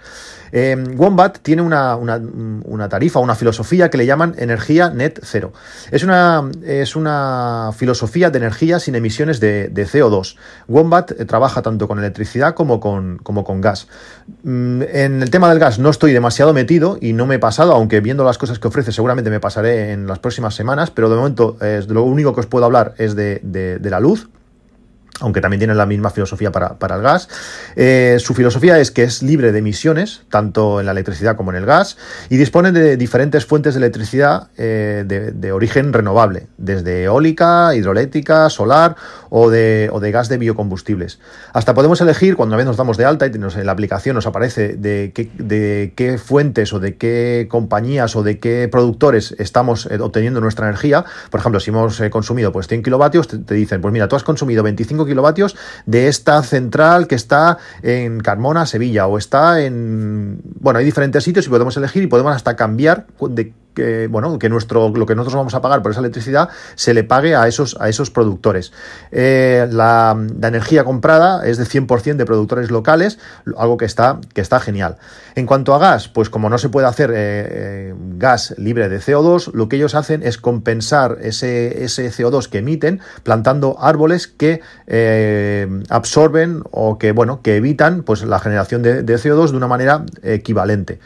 Wombat 0.51 1.39
tiene 1.39 1.61
una, 1.61 1.95
una, 1.95 2.21
una 2.63 2.89
tarifa, 2.89 3.19
una 3.19 3.35
filosofía 3.35 3.89
que 3.89 3.97
le 3.97 4.05
llaman 4.05 4.35
energía 4.37 4.89
net 4.89 5.19
cero. 5.23 5.53
Es 5.91 6.03
una, 6.03 6.49
es 6.63 6.95
una 6.95 7.71
filosofía 7.75 8.29
de 8.29 8.37
energía 8.37 8.79
sin 8.79 8.95
emisiones 8.95 9.39
de, 9.39 9.71
CO2. 9.73 10.35
Wombat 10.67 11.11
eh, 11.11 11.25
trabaja 11.25 11.61
tanto 11.61 11.87
con 11.87 11.99
electricidad 11.99 12.53
como 12.55 12.79
con, 12.79 13.17
como 13.23 13.43
con 13.43 13.61
gas. 13.61 13.87
Mm, 14.43 14.81
en 14.81 15.21
el 15.21 15.29
tema 15.29 15.49
del 15.49 15.59
gas 15.59 15.79
no 15.79 15.89
estoy 15.89 16.13
demasiado 16.13 16.53
metido 16.53 16.97
y 16.99 17.13
no 17.13 17.25
me 17.25 17.35
he 17.35 17.39
pasado, 17.39 17.73
aunque 17.73 18.01
viendo 18.01 18.23
las 18.23 18.37
cosas 18.37 18.59
que 18.59 18.67
ofrece 18.67 18.91
seguramente 18.91 19.29
me 19.29 19.39
pasaré 19.39 19.91
en 19.91 20.07
las 20.07 20.19
próximas 20.19 20.55
semanas, 20.55 20.91
pero 20.91 21.09
de 21.09 21.15
momento 21.15 21.57
es, 21.61 21.87
lo 21.87 22.03
único 22.03 22.33
que 22.33 22.41
os 22.41 22.47
puedo 22.47 22.65
hablar 22.65 22.93
es 22.97 23.15
de, 23.15 23.39
de 23.43 23.89
la 23.89 23.99
luz 23.99 24.29
aunque 25.19 25.41
también 25.41 25.59
tiene 25.59 25.75
la 25.75 25.85
misma 25.85 26.09
filosofía 26.09 26.51
para, 26.51 26.95
el 26.95 27.01
gas. 27.01 27.29
Eh, 27.75 28.17
su 28.19 28.33
filosofía 28.33 28.79
es 28.79 28.91
que 28.91 29.03
es 29.03 29.23
libre 29.23 29.51
de 29.51 29.59
emisiones, 29.59 30.21
tanto 30.29 30.79
en 30.79 30.85
la 30.85 30.91
electricidad 30.91 31.35
como 31.35 31.51
en 31.51 31.57
el 31.57 31.65
gas, 31.65 31.97
y 32.29 32.37
dispone 32.37 32.71
de 32.71 32.97
diferentes 32.97 33.45
fuentes 33.45 33.73
de 33.73 33.79
electricidad 33.79 34.49
eh, 34.57 35.03
de, 35.05 35.51
origen 35.51 35.93
renovable, 35.93 36.47
desde 36.57 37.03
eólica, 37.03 37.73
hidroeléctrica, 37.73 38.49
solar 38.49 38.95
o 39.29 39.49
de, 39.49 39.89
o 39.91 39.99
de, 39.99 40.11
gas 40.11 40.29
de 40.29 40.37
biocombustibles. 40.37 41.19
Hasta 41.53 41.73
podemos 41.73 41.99
elegir, 42.01 42.35
cuando 42.35 42.53
una 42.53 42.57
vez 42.57 42.67
nos 42.67 42.77
damos 42.77 42.97
de 42.97 43.05
alta 43.05 43.25
y 43.25 43.31
en 43.31 43.65
la 43.65 43.71
aplicación 43.71 44.15
nos 44.15 44.27
aparece 44.27 44.75
de 44.75 45.11
qué, 45.15 45.31
de 45.37 45.93
qué 45.95 46.17
fuentes 46.17 46.73
o 46.73 46.79
de 46.79 46.97
qué 46.97 47.47
compañías 47.49 48.15
o 48.15 48.23
de 48.23 48.39
qué 48.39 48.67
productores 48.71 49.35
estamos 49.39 49.87
eh, 49.87 49.97
obteniendo 49.99 50.41
nuestra 50.41 50.67
energía. 50.67 51.05
Por 51.31 51.39
ejemplo, 51.39 51.59
si 51.59 51.71
hemos 51.71 52.01
consumido 52.11 52.51
pues 52.51 52.67
100 52.67 52.83
kilovatios, 52.83 53.27
te, 53.27 53.39
te 53.39 53.55
dicen, 53.55 53.81
pues 53.81 53.91
mira, 53.91 54.07
tú 54.07 54.15
has 54.15 54.23
consumido 54.23 54.61
25 54.61 55.06
kilovatios 55.07 55.55
de 55.85 56.07
esta 56.07 56.41
central 56.43 57.07
que 57.07 57.15
está 57.15 57.57
en 57.81 58.19
Carmona, 58.19 58.65
Sevilla, 58.65 59.07
o 59.07 59.17
está 59.17 59.61
en... 59.61 60.41
Bueno, 60.59 60.79
hay 60.79 60.85
diferentes 60.85 61.23
sitios 61.23 61.45
y 61.47 61.49
podemos 61.49 61.75
elegir 61.77 62.03
y 62.03 62.07
podemos 62.07 62.35
hasta 62.35 62.55
cambiar 62.55 63.07
de 63.29 63.53
que, 63.77 64.07
bueno, 64.07 64.39
que 64.39 64.49
nuestro, 64.49 64.89
lo 64.89 65.05
que 65.05 65.13
nosotros 65.13 65.35
vamos 65.35 65.53
a 65.53 65.61
pagar 65.61 65.83
por 65.83 65.91
esa 65.91 65.99
electricidad 65.99 66.49
se 66.73 66.95
le 66.95 67.03
pague 67.03 67.35
a 67.35 67.47
esos, 67.47 67.77
a 67.79 67.89
esos 67.89 68.09
productores. 68.09 68.73
Eh, 69.11 69.67
la, 69.69 70.17
energía 70.41 70.83
comprada 70.83 71.45
es 71.45 71.57
de 71.57 71.65
100% 71.65 72.15
de 72.15 72.25
productores 72.25 72.71
locales, 72.71 73.19
algo 73.55 73.77
que 73.77 73.85
está, 73.85 74.19
que 74.33 74.41
está 74.41 74.59
genial. 74.59 74.97
En 75.35 75.45
cuanto 75.45 75.75
a 75.75 75.77
gas, 75.77 76.07
pues 76.07 76.31
como 76.31 76.49
no 76.49 76.57
se 76.57 76.69
puede 76.69 76.87
hacer 76.87 77.11
eh, 77.11 77.15
eh, 77.17 77.93
gas 78.15 78.55
libre 78.57 78.89
de 78.89 78.97
CO2, 78.99 79.51
lo 79.53 79.69
que 79.69 79.75
ellos 79.75 79.93
hacen 79.93 80.23
es 80.23 80.39
compensar 80.39 81.19
ese, 81.21 81.83
ese 81.83 82.09
CO2 82.09 82.47
que 82.47 82.59
emiten 82.59 83.01
plantando 83.21 83.77
árboles 83.79 84.27
que 84.27 84.61
absorben 85.89 86.63
o 86.71 86.97
que, 86.97 87.11
bueno, 87.11 87.41
que 87.43 87.57
evitan 87.57 88.01
pues, 88.01 88.23
la 88.23 88.39
generación 88.39 88.81
de, 88.81 89.03
de 89.03 89.15
CO2 89.17 89.51
de 89.51 89.57
una 89.57 89.67
manera 89.67 90.03
equivalente. 90.23 90.99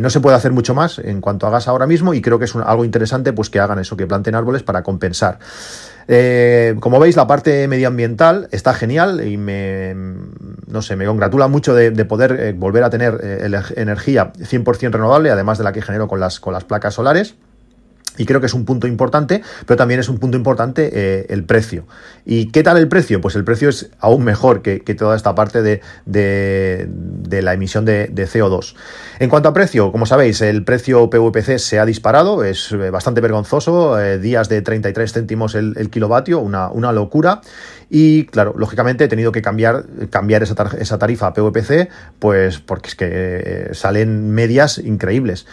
no 0.00 0.10
se 0.10 0.20
puede 0.20 0.36
hacer 0.36 0.52
mucho 0.52 0.74
más 0.74 0.98
en 0.98 1.22
cuanto 1.22 1.46
a 1.46 1.50
gas 1.50 1.68
ahora 1.68 1.86
mismo 1.86 2.12
creo 2.20 2.38
que 2.38 2.46
es 2.46 2.56
algo 2.56 2.84
interesante 2.84 3.32
pues 3.32 3.50
que 3.50 3.60
hagan 3.60 3.78
eso, 3.78 3.96
que 3.96 4.06
planten 4.06 4.34
árboles 4.34 4.62
para 4.62 4.82
compensar. 4.82 5.38
Eh, 6.10 6.74
como 6.80 6.98
veis, 6.98 7.16
la 7.16 7.26
parte 7.26 7.68
medioambiental 7.68 8.48
está 8.50 8.72
genial 8.72 9.26
y 9.26 9.36
me, 9.36 9.94
no 10.66 10.80
sé, 10.80 10.96
me 10.96 11.04
congratula 11.04 11.48
mucho 11.48 11.74
de, 11.74 11.92
poder 12.06 12.32
eh, 12.40 12.52
volver 12.52 12.82
a 12.84 12.90
tener 12.90 13.20
eh, 13.22 13.60
energía 13.76 14.32
100% 14.32 14.90
renovable, 14.90 15.30
además 15.30 15.58
de 15.58 15.64
la 15.64 15.72
que 15.72 15.82
genero 15.82 16.08
con 16.08 16.18
las, 16.18 16.40
con 16.40 16.54
las 16.54 16.64
placas 16.64 16.94
solares. 16.94 17.34
Y 18.18 18.26
creo 18.26 18.40
que 18.40 18.46
es 18.46 18.54
un 18.54 18.64
punto 18.64 18.86
importante, 18.86 19.42
pero 19.64 19.76
también 19.76 20.00
es 20.00 20.08
un 20.08 20.18
punto 20.18 20.36
importante 20.36 20.90
eh, 20.92 21.26
el 21.30 21.44
precio. 21.44 21.86
¿Y 22.26 22.50
qué 22.50 22.62
tal 22.62 22.76
el 22.76 22.88
precio? 22.88 23.20
Pues 23.20 23.36
el 23.36 23.44
precio 23.44 23.68
es 23.68 23.90
aún 24.00 24.24
mejor 24.24 24.60
que, 24.60 24.80
toda 24.98 25.16
esta 25.16 25.34
parte 25.34 25.62
de, 25.62 25.80
la 27.42 27.52
emisión 27.54 27.84
de, 27.84 28.10
CO2. 28.12 28.74
En 29.20 29.30
cuanto 29.30 29.48
a 29.48 29.52
precio, 29.52 29.92
como 29.92 30.04
sabéis, 30.04 30.40
el 30.40 30.64
precio 30.64 31.08
PVPC 31.08 31.58
se 31.58 31.78
ha 31.78 31.86
disparado, 31.86 32.42
es 32.44 32.72
eh, 32.72 32.90
bastante 32.90 33.20
vergonzoso, 33.20 33.98
eh, 34.00 34.18
días 34.18 34.48
de 34.48 34.60
33 34.60 35.12
céntimos 35.12 35.54
el, 35.54 35.88
kilovatio, 35.90 36.40
una, 36.40 36.68
una 36.68 36.92
locura. 36.92 37.40
Y 37.90 38.26
claro, 38.26 38.54
lógicamente 38.58 39.04
he 39.04 39.08
tenido 39.08 39.32
que 39.32 39.40
cambiar, 39.40 39.86
cambiar 40.10 40.42
esa, 40.42 40.54
esa 40.78 40.98
tarifa 40.98 41.32
PVPC, 41.32 41.88
pues 42.18 42.58
porque 42.58 42.88
es 42.88 42.94
que 42.94 43.70
salen 43.72 44.30
medias 44.32 44.76
increíbles. 44.78 45.46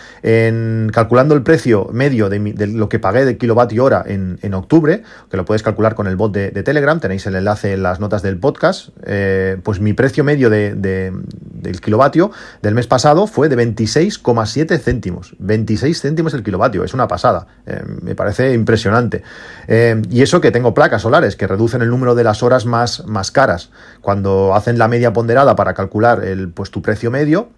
Calculando 0.91 1.35
el 1.35 1.43
precio 1.43 1.89
medio 1.93 2.29
de, 2.29 2.39
lo 2.57 2.89
que 2.89 2.99
pagué 2.99 3.25
de 3.25 3.37
kilovatio 3.37 3.83
hora 3.83 4.03
en, 4.05 4.39
en, 4.41 4.53
octubre, 4.53 5.03
que 5.29 5.37
lo 5.37 5.45
puedes 5.45 5.63
calcular 5.63 5.95
con 5.95 6.07
el 6.07 6.15
bot 6.15 6.33
de, 6.33 6.51
Telegram, 6.63 6.99
tenéis 6.99 7.25
el 7.27 7.35
enlace 7.35 7.73
en 7.73 7.83
las 7.83 7.99
notas 7.99 8.21
del 8.21 8.37
podcast, 8.37 8.89
eh, 9.05 9.57
pues 9.63 9.79
mi 9.79 9.93
precio 9.93 10.23
medio 10.23 10.49
de, 10.49 10.73
del 10.75 11.81
kilovatio 11.81 12.31
del 12.61 12.73
mes 12.73 12.87
pasado 12.87 13.27
fue 13.27 13.49
de 13.49 13.57
26,7 13.57 14.79
céntimos. 14.79 15.35
26 15.39 16.01
céntimos 16.01 16.33
el 16.33 16.43
kilovatio, 16.43 16.83
es 16.83 16.93
una 16.93 17.07
pasada. 17.07 17.47
Eh, 17.65 17.83
me 18.01 18.15
parece 18.15 18.53
impresionante. 18.53 19.23
y 19.67 20.21
eso 20.21 20.41
que 20.41 20.51
tengo 20.51 20.73
placas 20.73 21.01
solares 21.01 21.35
que 21.35 21.47
reducen 21.47 21.81
el 21.81 21.89
número 21.89 22.15
de 22.15 22.23
las 22.23 22.43
horas 22.43 22.65
más, 22.65 23.05
más 23.05 23.31
caras. 23.31 23.69
Cuando 24.01 24.55
hacen 24.55 24.77
la 24.77 24.87
media 24.87 25.13
ponderada 25.13 25.55
para 25.55 25.73
calcular 25.73 26.23
el, 26.23 26.49
pues, 26.49 26.71
tu 26.71 26.81
precio 26.81 27.11
medio, 27.11 27.49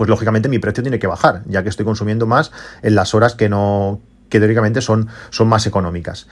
pues 0.00 0.08
lógicamente 0.08 0.48
mi 0.48 0.58
precio 0.58 0.82
tiene 0.82 0.98
que 0.98 1.06
bajar, 1.06 1.42
ya 1.44 1.62
que 1.62 1.68
estoy 1.68 1.84
consumiendo 1.84 2.26
más 2.26 2.52
en 2.80 2.94
las 2.94 3.14
horas 3.14 3.34
que 3.34 3.50
no 3.50 4.00
que 4.30 4.38
teóricamente 4.38 4.80
son, 4.80 5.08
son 5.28 5.48
más 5.48 5.66
económicas. 5.66 6.26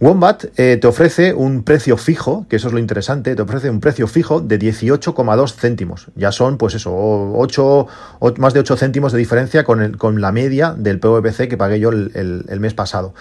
Wombat 0.00 0.44
eh, 0.58 0.76
te 0.76 0.86
ofrece 0.86 1.32
un 1.32 1.62
precio 1.62 1.96
fijo, 1.96 2.44
que 2.50 2.56
eso 2.56 2.66
es 2.66 2.74
lo 2.74 2.78
interesante, 2.78 3.34
te 3.34 3.40
ofrece 3.40 3.70
un 3.70 3.80
precio 3.80 4.06
fijo 4.06 4.40
de 4.42 4.58
18,2 4.58 5.54
céntimos. 5.54 6.08
Ya 6.14 6.32
son, 6.32 6.58
pues 6.58 6.74
eso, 6.74 6.92
8, 6.94 7.86
más 8.36 8.52
de 8.52 8.60
8 8.60 8.76
céntimos 8.76 9.12
de 9.12 9.18
diferencia 9.18 9.64
con, 9.64 9.80
el, 9.80 9.96
con 9.96 10.20
la 10.20 10.32
media 10.32 10.74
del 10.76 11.00
PVPC 11.00 11.48
que 11.48 11.56
pagué 11.56 11.80
yo 11.80 11.88
el, 11.88 12.60
mes 12.60 12.74
pasado. 12.74 13.14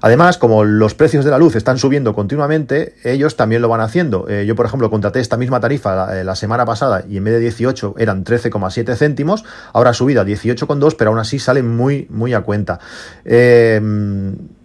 Además, 0.00 0.38
como 0.38 0.64
los 0.64 0.94
precios 0.94 1.24
de 1.24 1.30
la 1.30 1.38
luz 1.38 1.56
están 1.56 1.78
subiendo 1.78 2.14
continuamente, 2.14 2.94
ellos 3.04 3.36
también 3.36 3.62
lo 3.62 3.68
van 3.68 3.80
haciendo. 3.80 4.28
Eh, 4.28 4.46
yo, 4.46 4.54
por 4.54 4.66
ejemplo, 4.66 4.90
contraté 4.90 5.20
esta 5.20 5.36
misma 5.36 5.60
tarifa 5.60 6.22
la, 6.24 6.34
semana 6.34 6.64
pasada 6.64 7.04
y 7.08 7.18
en 7.18 7.24
vez 7.24 7.34
de 7.34 7.40
18 7.40 7.94
eran 7.98 8.24
13,7 8.24 8.96
céntimos, 8.96 9.44
ahora 9.72 9.90
ha 9.90 9.94
subido 9.94 10.22
a 10.22 10.24
18,2, 10.24 10.94
pero 10.96 11.10
aún 11.10 11.18
así 11.18 11.38
sale 11.38 11.62
muy, 11.62 12.06
muy 12.10 12.34
a 12.34 12.40
cuenta. 12.42 12.80
Eh, 13.24 13.80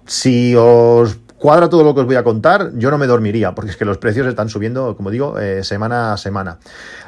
si 0.06 0.56
os 0.56 1.18
cuadra 1.38 1.70
todo 1.70 1.84
lo 1.84 1.94
que 1.94 2.02
os 2.02 2.06
voy 2.08 2.16
a 2.16 2.24
contar, 2.24 2.72
yo 2.76 2.90
no 2.90 2.98
me 2.98 3.08
dormiría, 3.08 3.54
porque 3.54 3.72
es 3.72 3.78
que 3.78 3.86
los 3.86 3.98
precios 3.98 4.28
están 4.28 4.50
subiendo, 4.50 4.96
como 4.96 5.12
digo, 5.12 5.40
eh, 5.40 5.64
semana 5.64 6.14
a 6.14 6.18
semana. 6.18 6.58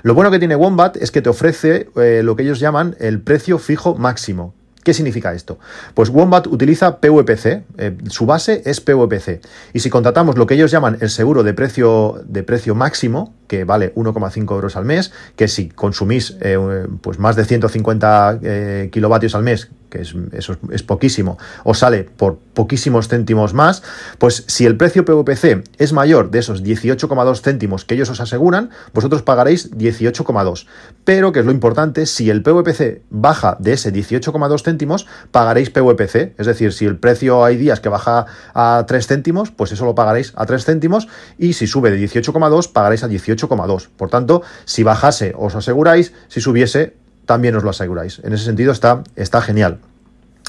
Lo 0.04 0.14
bueno 0.14 0.32
que 0.32 0.40
tiene 0.40 0.56
Wombat 0.56 0.98
es 0.98 1.12
que 1.12 1.22
te 1.22 1.30
ofrece 1.30 1.90
eh, 1.96 2.22
lo 2.24 2.36
que 2.36 2.44
ellos 2.44 2.60
llaman 2.60 2.96
el 3.00 3.22
precio 3.22 3.58
fijo 3.58 3.96
máximo. 3.96 4.54
¿Qué 4.88 4.94
significa 4.94 5.34
esto? 5.34 5.60
Pues 5.94 6.08
Wombat 6.08 6.48
utiliza 6.48 7.02
PVPC, 7.02 7.66
eh, 7.78 7.98
su 8.08 8.26
base 8.26 8.62
es 8.64 8.80
PVPC. 8.80 9.42
Y 9.74 9.82
si 9.82 9.90
contratamos 9.90 10.38
lo 10.38 10.48
que 10.48 10.54
ellos 10.54 10.72
llaman 10.72 10.98
el 11.02 11.10
seguro 11.10 11.44
de 11.44 11.54
precio, 11.54 12.22
de 12.24 12.42
precio 12.44 12.74
máximo, 12.74 13.36
que 13.48 13.64
vale 13.64 13.94
1,5 13.96 14.52
euros 14.54 14.76
al 14.76 14.86
mes, 14.86 15.12
que 15.36 15.48
si 15.48 15.70
consumís 15.70 16.38
pues 17.02 17.20
más 17.20 17.36
de 17.36 17.46
150 17.46 18.40
kilovatios 18.92 19.36
al 19.36 19.44
mes, 19.44 19.70
que 19.90 20.02
es, 20.02 20.14
eso 20.34 20.58
es 20.72 20.84
poquísimo, 20.84 21.38
os 21.64 21.80
sale 21.80 22.04
por 22.04 22.40
poquísimos 22.54 23.08
céntimos 23.08 23.54
más, 23.54 23.84
pues 24.18 24.44
si 24.48 24.66
el 24.66 24.76
precio 24.76 25.06
PVPC 25.06 25.64
es 25.78 25.94
mayor 25.94 26.30
de 26.32 26.40
esos 26.40 26.64
18,2 26.64 27.42
céntimos 27.42 27.86
que 27.86 27.96
ellos 27.96 28.10
os 28.10 28.20
aseguran, 28.20 28.72
vosotros 28.94 29.22
pagaréis 29.22 29.72
18,2. 29.72 30.66
Pero, 31.06 31.32
que 31.32 31.40
es 31.40 31.46
lo 31.46 31.52
importante, 31.52 32.06
si 32.06 32.30
el 32.30 32.44
PVPC 32.44 33.04
baja 33.10 33.58
de 33.60 33.74
ese 33.74 33.94
18,2 33.94 34.64
céntimos, 34.64 35.08
pagaréis 35.32 35.70
PVPC. 35.70 36.34
Es 36.38 36.48
decir, 36.48 36.74
si 36.74 36.86
el 36.86 36.98
precio 36.98 37.46
hay 37.46 37.58
días 37.58 37.80
que 37.80 37.90
baja 37.90 38.26
a 38.54 38.84
3 38.88 39.08
céntimos, 39.08 39.52
pues 39.52 39.72
eso 39.72 39.86
lo 39.86 39.96
pagaréis 39.96 40.34
a 40.36 40.46
3 40.46 40.66
céntimos 40.66 41.08
y 41.38 41.54
si 41.54 41.68
sube 41.68 41.92
de 41.92 42.06
18,2, 42.06 42.72
pagaréis 42.72 43.04
a 43.04 43.08
18,2. 43.38 43.90
Por 43.96 44.10
tanto, 44.10 44.42
si 44.66 44.84
bajase 44.84 45.34
os 45.38 45.56
aseguráis, 45.56 46.14
si 46.28 46.42
subiese 46.42 46.96
también 47.26 47.56
os 47.56 47.64
lo 47.64 47.70
aseguráis. 47.70 48.20
En 48.24 48.34
ese 48.34 48.46
sentido 48.46 48.72
está, 48.72 49.04
está 49.16 49.42
genial. 49.42 49.80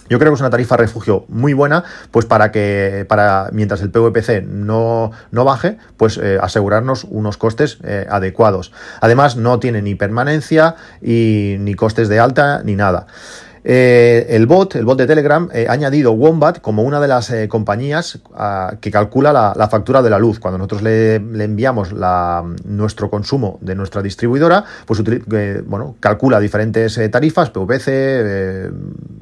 Yo 0.08 0.18
creo 0.18 0.32
que 0.32 0.36
es 0.36 0.40
una 0.40 0.50
tarifa 0.50 0.76
refugio 0.76 1.26
muy 1.28 1.52
buena, 1.52 1.84
pues 2.10 2.24
para 2.24 2.50
que, 2.50 3.04
para 3.08 3.50
mientras 3.52 3.82
el 3.82 3.90
PVPC 3.90 4.42
no, 4.46 5.10
no 5.30 5.44
baje, 5.44 5.76
pues 5.96 6.16
eh, 6.16 6.38
asegurarnos 6.40 7.04
unos 7.04 7.36
costes 7.36 7.78
eh, 7.84 8.06
adecuados. 8.08 8.72
Además, 9.00 9.36
no 9.36 9.58
tiene 9.58 9.82
ni 9.82 9.94
permanencia 9.94 10.76
y, 11.02 11.56
ni 11.60 11.74
costes 11.74 12.08
de 12.08 12.20
alta 12.20 12.62
ni 12.64 12.74
nada. 12.74 13.06
Eh, 13.70 14.26
el 14.30 14.46
bot, 14.46 14.76
el 14.76 14.86
bot 14.86 14.96
de 14.96 15.06
Telegram, 15.06 15.48
ha 15.52 15.70
añadido 15.70 16.12
Wombat 16.12 16.60
como 16.60 16.82
una 16.82 17.00
de 17.00 17.08
las 17.08 17.30
compañías 17.48 18.18
ah, 18.34 18.76
que 18.80 18.90
calcula 18.90 19.32
la, 19.32 19.68
factura 19.68 20.00
de 20.00 20.08
la 20.08 20.18
luz. 20.18 20.38
Cuando 20.38 20.56
nosotros 20.56 20.80
le, 20.82 21.16
enviamos 21.16 21.92
nuestro 22.64 23.10
consumo 23.10 23.58
de 23.60 23.74
nuestra 23.74 24.00
distribuidora, 24.00 24.64
pues 24.86 25.02
bueno, 25.66 25.96
calcula 26.00 26.40
diferentes 26.40 26.98
tarifas, 27.10 27.50
PVC, 27.50 28.70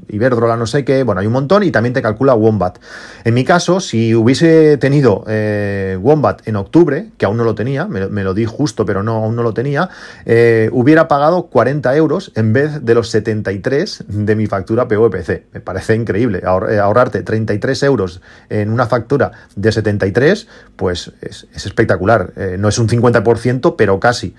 Iberdrola, 0.09 0.57
no 0.57 0.67
sé 0.67 0.85
qué, 0.85 1.03
bueno, 1.03 1.21
hay 1.21 1.27
un 1.27 1.33
montón 1.33 1.63
y 1.63 1.71
también 1.71 1.93
te 1.93 2.03
calcula 2.03 2.35
Wombat. 2.35 2.79
En 3.25 3.35
mi 3.35 3.45
caso, 3.45 3.81
si 3.81 4.15
hubiese 4.15 4.77
tenido 4.77 5.25
eh, 5.27 5.99
Wombat 6.01 6.47
en 6.47 6.57
octubre, 6.57 7.11
que 7.19 7.27
aún 7.27 7.37
no 7.37 7.45
lo 7.45 7.55
tenía, 7.55 7.87
me, 7.87 8.23
lo 8.23 8.35
di 8.35 8.45
justo, 8.45 8.87
pero 8.87 9.03
no, 9.03 9.17
aún 9.17 9.35
no 9.37 9.43
lo 9.43 9.53
tenía, 9.53 9.91
eh, 10.25 10.71
hubiera 10.73 11.09
pagado 11.09 11.47
40 11.47 11.97
euros 11.97 12.33
en 12.37 12.53
vez 12.53 12.85
de 12.85 12.95
los 12.95 13.11
73 13.11 14.05
de 14.09 14.36
mi 14.37 14.47
factura 14.47 14.89
PVPC. 14.89 15.47
Me 15.53 15.61
parece 15.61 15.95
increíble. 15.95 16.43
Eh, 16.43 16.79
ahorrarte 16.79 17.23
33 17.23 17.83
euros 17.85 18.21
en 18.49 18.71
una 18.71 18.87
factura 18.87 19.33
de 19.55 19.73
73, 19.73 20.47
pues 20.77 21.13
es, 21.21 21.47
espectacular. 21.55 22.33
no 22.59 22.69
es 22.69 22.79
un 22.79 22.89
50%, 22.89 23.75
pero 23.77 23.99
casi. 24.01 24.35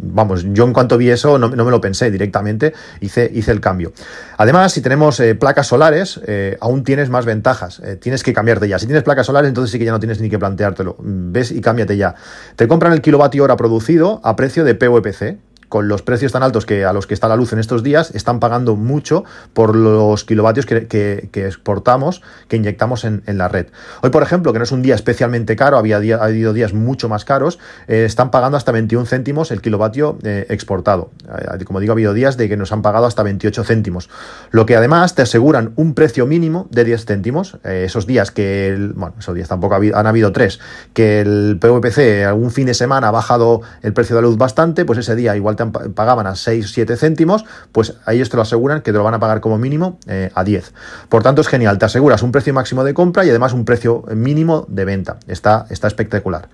vamos, 0.00 0.44
yo 0.52 0.64
en 0.64 0.72
cuanto 0.72 0.96
vi 0.96 1.10
eso 1.10 1.38
no, 1.38 1.48
no, 1.48 1.64
me 1.64 1.70
lo 1.70 1.80
pensé 1.80 2.10
directamente, 2.10 2.72
hice, 3.00 3.30
hice 3.32 3.52
el 3.52 3.60
cambio. 3.60 3.92
Además, 4.36 4.72
si 4.72 4.80
tenemos 4.80 5.18
eh, 5.20 5.34
placas 5.34 5.66
solares, 5.66 6.20
eh, 6.26 6.56
aún 6.60 6.84
tienes 6.84 7.10
más 7.10 7.24
ventajas. 7.24 7.80
Eh, 7.80 7.96
tienes 7.96 8.22
que 8.22 8.32
cambiarte 8.32 8.68
ya. 8.68 8.78
Si 8.78 8.86
tienes 8.86 9.02
placas 9.02 9.26
solares, 9.26 9.48
entonces 9.48 9.72
sí 9.72 9.78
que 9.78 9.84
ya 9.84 9.92
no 9.92 9.98
tienes 9.98 10.20
ni 10.20 10.30
que 10.30 10.38
planteártelo. 10.38 10.96
Ves 11.00 11.50
y 11.50 11.60
cámbiate 11.60 11.96
ya. 11.96 12.14
Te 12.56 12.68
compran 12.68 12.92
el 12.92 13.00
kilovatio 13.00 13.44
hora 13.44 13.56
producido 13.56 14.20
a 14.22 14.36
precio 14.36 14.64
de 14.64 14.74
PVPC 14.74 15.38
con 15.68 15.88
los 15.88 16.02
precios 16.02 16.32
tan 16.32 16.42
altos 16.42 16.66
que 16.66 16.84
a 16.84 16.92
los 16.92 17.06
que 17.06 17.14
está 17.14 17.28
la 17.28 17.36
luz 17.36 17.52
en 17.52 17.58
estos 17.58 17.82
días, 17.82 18.10
están 18.14 18.40
pagando 18.40 18.76
mucho 18.76 19.24
por 19.52 19.76
los 19.76 20.24
kilovatios 20.24 20.66
que, 20.66 21.28
exportamos, 21.32 22.22
que 22.48 22.56
inyectamos 22.56 23.04
en, 23.04 23.22
la 23.38 23.48
red. 23.48 23.66
Hoy, 24.02 24.10
por 24.10 24.22
ejemplo, 24.22 24.52
que 24.52 24.58
no 24.58 24.64
es 24.64 24.72
un 24.72 24.82
día 24.82 24.94
especialmente 24.94 25.54
caro, 25.56 25.76
había 25.78 25.96
ha 25.96 26.24
habido 26.24 26.52
días 26.52 26.72
mucho 26.72 27.08
más 27.08 27.24
caros, 27.24 27.58
eh, 27.86 28.04
están 28.04 28.30
pagando 28.30 28.56
hasta 28.56 28.72
21 28.72 29.06
céntimos 29.06 29.50
el 29.50 29.60
kilovatio 29.60 30.18
eh, 30.22 30.46
exportado. 30.48 31.10
Eh, 31.58 31.64
como 31.64 31.80
digo, 31.80 31.92
ha 31.92 31.94
habido 31.94 32.14
días 32.14 32.36
de 32.36 32.48
que 32.48 32.56
nos 32.56 32.72
han 32.72 32.82
pagado 32.82 33.06
hasta 33.06 33.22
28 33.22 33.64
céntimos. 33.64 34.08
Lo 34.50 34.66
que 34.66 34.76
además 34.76 35.14
te 35.14 35.22
aseguran 35.22 35.72
un 35.76 35.94
precio 35.94 36.26
mínimo 36.26 36.66
de 36.70 36.84
10 36.84 37.04
céntimos. 37.04 37.58
esos 37.64 38.06
días 38.06 38.30
que, 38.30 38.90
bueno, 38.94 39.14
esos 39.18 39.34
días 39.34 39.48
tampoco 39.48 39.74
han 39.74 40.06
habido 40.06 40.32
tres, 40.32 40.60
que 40.94 41.20
el 41.20 41.58
PVPC 41.60 42.24
algún 42.26 42.50
fin 42.50 42.66
de 42.66 42.74
semana 42.74 43.08
ha 43.08 43.10
bajado 43.10 43.60
el 43.82 43.92
precio 43.92 44.16
de 44.16 44.22
la 44.22 44.28
luz 44.28 44.38
bastante, 44.38 44.84
pues 44.84 44.98
ese 44.98 45.14
día 45.14 45.36
igual 45.36 45.56
pagaban 45.66 46.26
a 46.26 46.34
6, 46.34 46.70
7 46.72 46.96
céntimos, 46.96 47.44
pues 47.72 47.94
ellos 48.06 48.28
te 48.28 48.36
lo 48.36 48.42
aseguran 48.42 48.82
que 48.82 48.92
te 48.92 48.98
lo 48.98 49.04
van 49.04 49.14
a 49.14 49.20
pagar 49.20 49.40
como 49.40 49.58
mínimo 49.58 49.98
eh, 50.06 50.30
a 50.34 50.44
10. 50.44 50.72
Por 51.08 51.22
tanto, 51.22 51.40
es 51.40 51.48
genial, 51.48 51.78
te 51.78 51.84
aseguras 51.84 52.22
un 52.22 52.32
precio 52.32 52.54
máximo 52.54 52.84
de 52.84 52.94
compra 52.94 53.24
y 53.24 53.30
además 53.30 53.52
un 53.52 53.64
precio 53.64 54.04
mínimo 54.14 54.66
de 54.68 54.84
venta. 54.84 55.18
Está, 55.26 55.66
está 55.70 55.86
espectacular. 55.86 56.48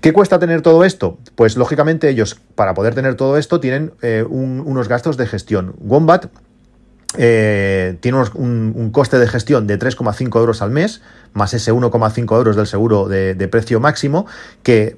¿Qué 0.00 0.12
cuesta 0.12 0.38
tener 0.38 0.60
todo 0.60 0.84
esto? 0.84 1.18
Pues 1.34 1.56
lógicamente 1.56 2.08
ellos, 2.08 2.38
para 2.54 2.74
poder 2.74 2.94
tener 2.94 3.14
todo 3.14 3.38
esto, 3.38 3.60
tienen 3.60 3.92
eh, 4.02 4.24
unos 4.28 4.88
gastos 4.88 5.16
de 5.16 5.26
gestión. 5.26 5.74
Wombat 5.80 6.26
eh, 7.16 7.96
tiene 8.00 8.18
un, 8.34 8.90
coste 8.92 9.18
de 9.18 9.28
gestión 9.28 9.66
de 9.66 9.78
3,5 9.78 10.38
euros 10.38 10.62
al 10.62 10.70
mes, 10.70 11.00
más 11.32 11.54
ese 11.54 11.72
1,5 11.72 12.36
euros 12.36 12.56
del 12.56 12.66
seguro 12.66 13.08
de, 13.08 13.48
precio 13.48 13.80
máximo, 13.80 14.26
que 14.62 14.96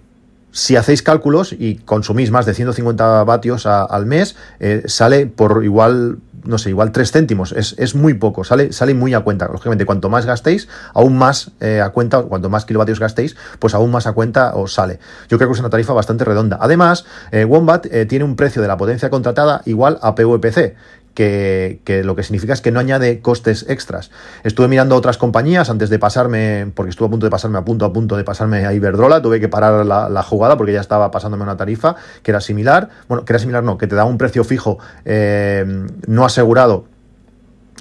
si 0.57 0.75
hacéis 0.75 1.03
cálculos 1.03 1.53
y 1.53 1.77
consumís 1.77 2.31
más 2.31 2.47
de 2.47 2.55
150 2.55 3.25
vatios 3.25 3.67
al 3.67 4.07
mes, 4.07 4.37
eh, 4.59 4.85
sale 4.87 5.27
por 5.27 5.63
igual, 5.63 6.21
no 6.45 6.57
sé, 6.57 6.71
igual 6.71 6.93
3 6.93 7.13
céntimos. 7.13 7.53
Es, 7.53 7.95
muy 7.95 8.15
poco, 8.15 8.43
sale, 8.43 8.73
sale 8.73 8.95
muy 8.95 9.13
a 9.13 9.21
cuenta. 9.21 9.49
Lógicamente, 9.49 9.85
cuanto 9.85 10.09
más 10.09 10.25
gastéis, 10.25 10.67
aún 10.95 11.19
más 11.19 11.51
eh, 11.61 11.83
a 11.83 11.91
cuenta, 11.91 12.23
cuanto 12.23 12.49
más 12.49 12.65
kilovatios 12.65 12.99
gastéis, 13.01 13.37
pues 13.59 13.75
aún 13.75 13.91
más 13.91 14.07
a 14.07 14.13
cuenta 14.13 14.55
os 14.55 14.73
sale. 14.73 14.99
Yo 15.29 15.37
creo 15.37 15.51
que 15.51 15.55
es 15.55 15.61
una 15.61 15.69
tarifa 15.69 15.93
bastante 15.93 16.25
redonda. 16.25 16.57
Además, 16.59 17.05
Wombat 17.47 17.87
tiene 18.09 18.25
un 18.25 18.35
precio 18.35 18.63
de 18.63 18.69
la 18.69 18.79
potencia 18.79 19.11
contratada 19.11 19.61
igual 19.67 19.99
a 20.01 20.15
PVPC 20.15 20.75
que, 21.17 22.03
lo 22.05 22.15
que 22.15 22.23
significa 22.23 22.53
es 22.53 22.61
que 22.61 22.71
no 22.71 22.79
añade 22.79 23.21
costes 23.21 23.65
extras. 23.69 24.11
Estuve 24.45 24.69
mirando 24.69 24.95
otras 24.95 25.19
compañías 25.19 25.71
antes 25.71 25.91
de 25.91 25.99
pasarme, 25.99 26.71
porque 26.75 26.91
estuve 26.91 27.09
a 27.09 27.11
punto 27.11 27.27
de 27.27 27.31
pasarme 27.31 27.59
a 27.59 27.65
punto 27.65 27.85
a 27.85 27.93
punto 27.93 28.17
de 28.17 28.23
pasarme 28.23 28.67
a 28.67 28.73
Iberdrola, 28.73 29.23
tuve 29.23 29.41
que 29.41 29.49
parar 29.49 29.85
la, 29.85 30.23
jugada 30.23 30.57
porque 30.57 30.73
ya 30.73 30.81
estaba 30.81 31.11
pasándome 31.11 31.43
una 31.43 31.57
tarifa 31.57 31.97
que 32.23 32.31
era 32.31 32.41
similar, 32.41 32.91
bueno, 33.09 33.25
que 33.25 33.33
era 33.33 33.39
similar 33.39 33.65
no, 33.65 33.79
que 33.79 33.87
te 33.87 33.95
da 33.95 34.05
un 34.05 34.19
precio 34.19 34.45
fijo 34.45 34.79
eh, 35.05 35.65
no 36.07 36.25
asegurado 36.25 36.87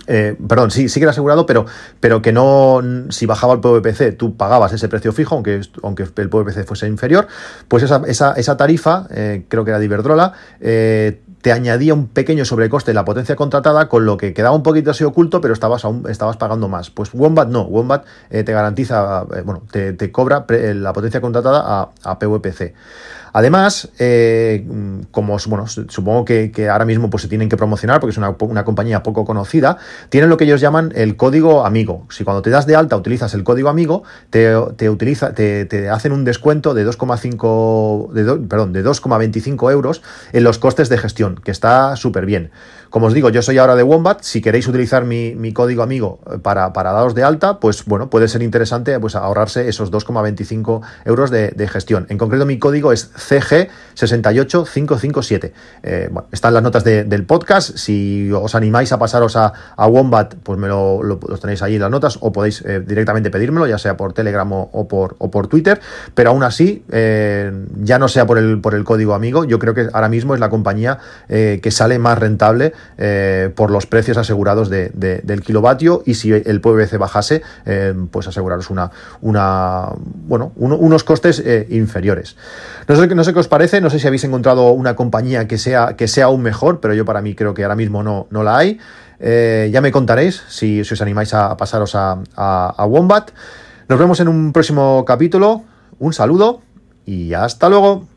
eh, 0.08 0.36
perdón, 0.48 0.72
sí, 0.72 0.90
sí 0.90 1.00
que 1.00 1.06
era 1.06 1.12
asegurado, 1.12 1.46
pero, 1.46 1.66
pero 2.00 2.22
que 2.22 2.32
no, 2.32 2.82
si 3.10 3.26
bajaba 3.26 3.54
el 3.54 3.60
PVPC, 3.60 4.18
tú 4.18 4.36
pagabas 4.38 4.74
ese 4.74 4.88
precio 4.88 5.12
fijo, 5.14 5.36
aunque, 5.36 5.62
aunque 5.84 6.04
el 6.04 6.30
PVPC 6.30 6.66
fuese 6.66 6.88
inferior, 6.88 7.28
pues 7.68 7.84
esa, 7.84 8.02
esa, 8.08 8.34
esa 8.34 8.58
tarifa, 8.58 9.08
eh, 9.12 9.46
creo 9.48 9.66
que 9.66 9.72
era 9.72 9.80
de 9.80 9.86
Iberdrola, 9.86 10.34
eh, 10.60 11.22
te 11.46 11.52
añadía 11.52 11.94
un 11.94 12.08
pequeño 12.08 12.44
sobrecoste 12.44 12.92
la 12.92 13.06
potencia 13.06 13.36
contratada, 13.36 13.88
con 13.88 14.04
lo 14.04 14.18
que 14.18 14.34
quedaba 14.34 14.56
un 14.56 14.64
poquito 14.64 14.90
así 14.90 15.04
oculto, 15.04 15.42
pero 15.42 15.54
estabas, 15.54 15.86
aún, 15.86 16.04
estabas 16.10 16.38
pagando 16.38 16.70
más. 16.70 16.90
Pues 16.90 17.12
Wombat 17.14 17.50
no, 17.50 17.62
Wombat 17.62 18.04
eh, 18.32 18.44
te 18.44 18.52
garantiza, 18.52 19.28
eh, 19.32 19.42
bueno, 19.46 19.62
te, 19.70 20.12
cobra 20.12 20.44
la 20.50 20.92
potencia 20.92 21.22
contratada 21.22 21.62
a, 21.64 21.90
a 22.04 22.18
PVPC. 22.18 22.74
Además, 23.38 23.90
eh, 24.00 24.66
como 25.12 25.36
bueno, 25.48 25.68
supongo 25.68 26.24
que, 26.24 26.70
ahora 26.72 26.86
mismo 26.86 27.10
pues, 27.10 27.24
se 27.24 27.28
tienen 27.28 27.50
que 27.50 27.58
promocionar 27.58 28.00
porque 28.00 28.12
es 28.12 28.18
una, 28.18 28.64
compañía 28.64 29.04
poco 29.04 29.26
conocida, 29.26 29.78
tienen 30.08 30.30
lo 30.30 30.38
que 30.38 30.46
ellos 30.46 30.62
llaman 30.62 30.94
el 30.96 31.18
código 31.18 31.66
amigo. 31.66 32.08
Si 32.10 32.24
cuando 32.24 32.42
te 32.42 32.50
das 32.50 32.66
de 32.66 32.78
alta 32.78 32.96
utilizas 32.96 33.34
el 33.34 33.44
código 33.44 33.68
amigo, 33.68 34.04
te, 34.30 34.56
utiliza, 34.88 35.34
te, 35.34 35.90
hacen 35.90 36.14
un 36.14 36.24
descuento 36.24 36.74
de 36.74 36.88
2,5 36.88 38.14
de 38.14 38.24
de 38.24 38.90
2,25 38.90 39.70
euros 39.70 40.02
en 40.32 40.46
los 40.46 40.58
costes 40.58 40.88
de 40.88 40.98
gestión, 40.98 41.36
que 41.36 41.52
está 41.52 41.98
súper 41.98 42.26
bien. 42.26 42.52
Como 42.96 43.08
os 43.08 43.14
digo, 43.14 43.30
yo 43.30 43.42
soy 43.42 43.58
ahora 43.58 43.76
de 43.76 43.84
Wombat. 43.84 44.22
Si 44.22 44.40
queréis 44.40 44.70
utilizar 44.70 45.04
mi, 45.04 45.52
código 45.52 45.84
amigo 45.84 46.20
eh, 46.32 46.38
para, 46.42 46.72
para, 46.72 46.94
daros 46.94 47.14
de 47.14 47.26
alta, 47.26 47.60
pues 47.60 47.84
bueno, 47.84 48.10
puede 48.10 48.30
ser 48.30 48.42
interesante 48.42 48.98
pues, 49.02 49.16
ahorrarse 49.16 49.68
esos 49.68 49.92
2,25 49.92 50.82
euros 51.04 51.30
de, 51.30 51.68
gestión. 51.68 52.06
En 52.08 52.18
concreto, 52.18 52.46
mi 52.46 52.58
código 52.58 52.94
es 52.94 53.14
CG68557. 53.16 55.52
Eh, 55.84 56.10
están 56.32 56.54
las 56.54 56.64
notas 56.64 56.86
del 56.86 57.26
podcast. 57.26 57.76
Si 57.76 58.32
os 58.32 58.56
animáis 58.56 58.94
a 58.94 58.98
pasaros 58.98 59.36
a, 59.36 59.52
Wombat, 59.78 60.36
pues 60.36 60.58
me 60.58 60.70
lo, 60.70 61.02
tenéis 61.42 61.64
ahí 61.64 61.76
en 61.76 61.82
las 61.82 61.92
notas 61.92 62.18
o 62.22 62.32
podéis 62.32 62.62
eh, 62.62 62.80
directamente 62.80 63.30
pedírmelo, 63.30 63.68
ya 63.68 63.78
sea 63.78 63.98
por 63.98 64.14
Telegram 64.14 64.50
o, 64.54 64.88
por, 64.88 65.18
o 65.18 65.30
por 65.30 65.48
Twitter. 65.48 65.82
Pero 66.14 66.30
aún 66.30 66.44
así, 66.44 66.86
ya 66.88 68.00
no 68.00 68.08
sea 68.08 68.26
por 68.26 68.38
el, 68.38 68.62
por 68.62 68.74
el 68.74 68.86
código 68.86 69.16
amigo, 69.16 69.44
yo 69.44 69.60
creo 69.60 69.74
que 69.74 69.90
ahora 69.92 70.08
mismo 70.08 70.34
es 70.34 70.40
la 70.40 70.50
compañía 70.50 71.00
que 71.28 71.72
sale 71.72 72.00
más 72.00 72.18
rentable 72.18 72.72
eh, 72.98 73.52
por 73.56 73.72
los 73.72 73.86
precios 73.86 74.18
asegurados 74.18 74.70
del 74.70 75.42
kilovatio 75.44 76.04
y 76.06 76.16
si 76.16 76.32
el 76.32 76.62
PVC 76.62 76.98
bajase, 76.98 77.42
eh, 77.66 77.94
pues 78.12 78.28
aseguraros 78.28 78.70
una, 78.70 78.92
una 79.22 79.90
bueno, 80.28 80.52
unos 80.56 81.04
costes 81.04 81.40
eh, 81.40 81.68
inferiores. 81.70 82.36
No 82.88 82.96
sé, 82.96 83.08
no 83.08 83.24
sé 83.24 83.34
qué 83.34 83.40
os 83.40 83.48
parece, 83.48 83.82
no 83.82 83.90
sé 83.90 84.00
si 84.00 84.08
habéis 84.08 84.24
encontrado 84.24 84.72
una 84.72 84.96
compañía 84.96 85.48
que 85.48 85.58
sea, 85.58 85.96
que 85.96 86.08
sea 86.08 86.26
aún 86.26 86.42
mejor, 86.42 86.80
pero 86.80 86.94
yo 86.94 87.06
para 87.06 87.22
mí 87.22 87.36
creo 87.36 87.54
que 87.54 87.64
ahora 87.64 87.76
mismo 87.76 88.04
no, 88.04 88.28
no 88.30 88.44
la 88.44 88.58
hay. 88.58 88.80
ya 89.20 89.82
me 89.82 89.92
contaréis 89.92 90.44
si, 90.48 90.82
os 90.82 91.02
animáis 91.02 91.34
a 91.34 91.58
pasaros 91.58 91.96
a, 91.96 92.22
a 92.36 92.86
Wombat. 92.86 93.32
Nos 93.88 94.00
vemos 94.00 94.20
en 94.20 94.28
un 94.28 94.52
próximo 94.54 95.06
capítulo. 95.06 95.64
Un 96.00 96.14
saludo 96.14 96.62
y 97.06 97.34
hasta 97.34 97.70
luego. 97.70 98.15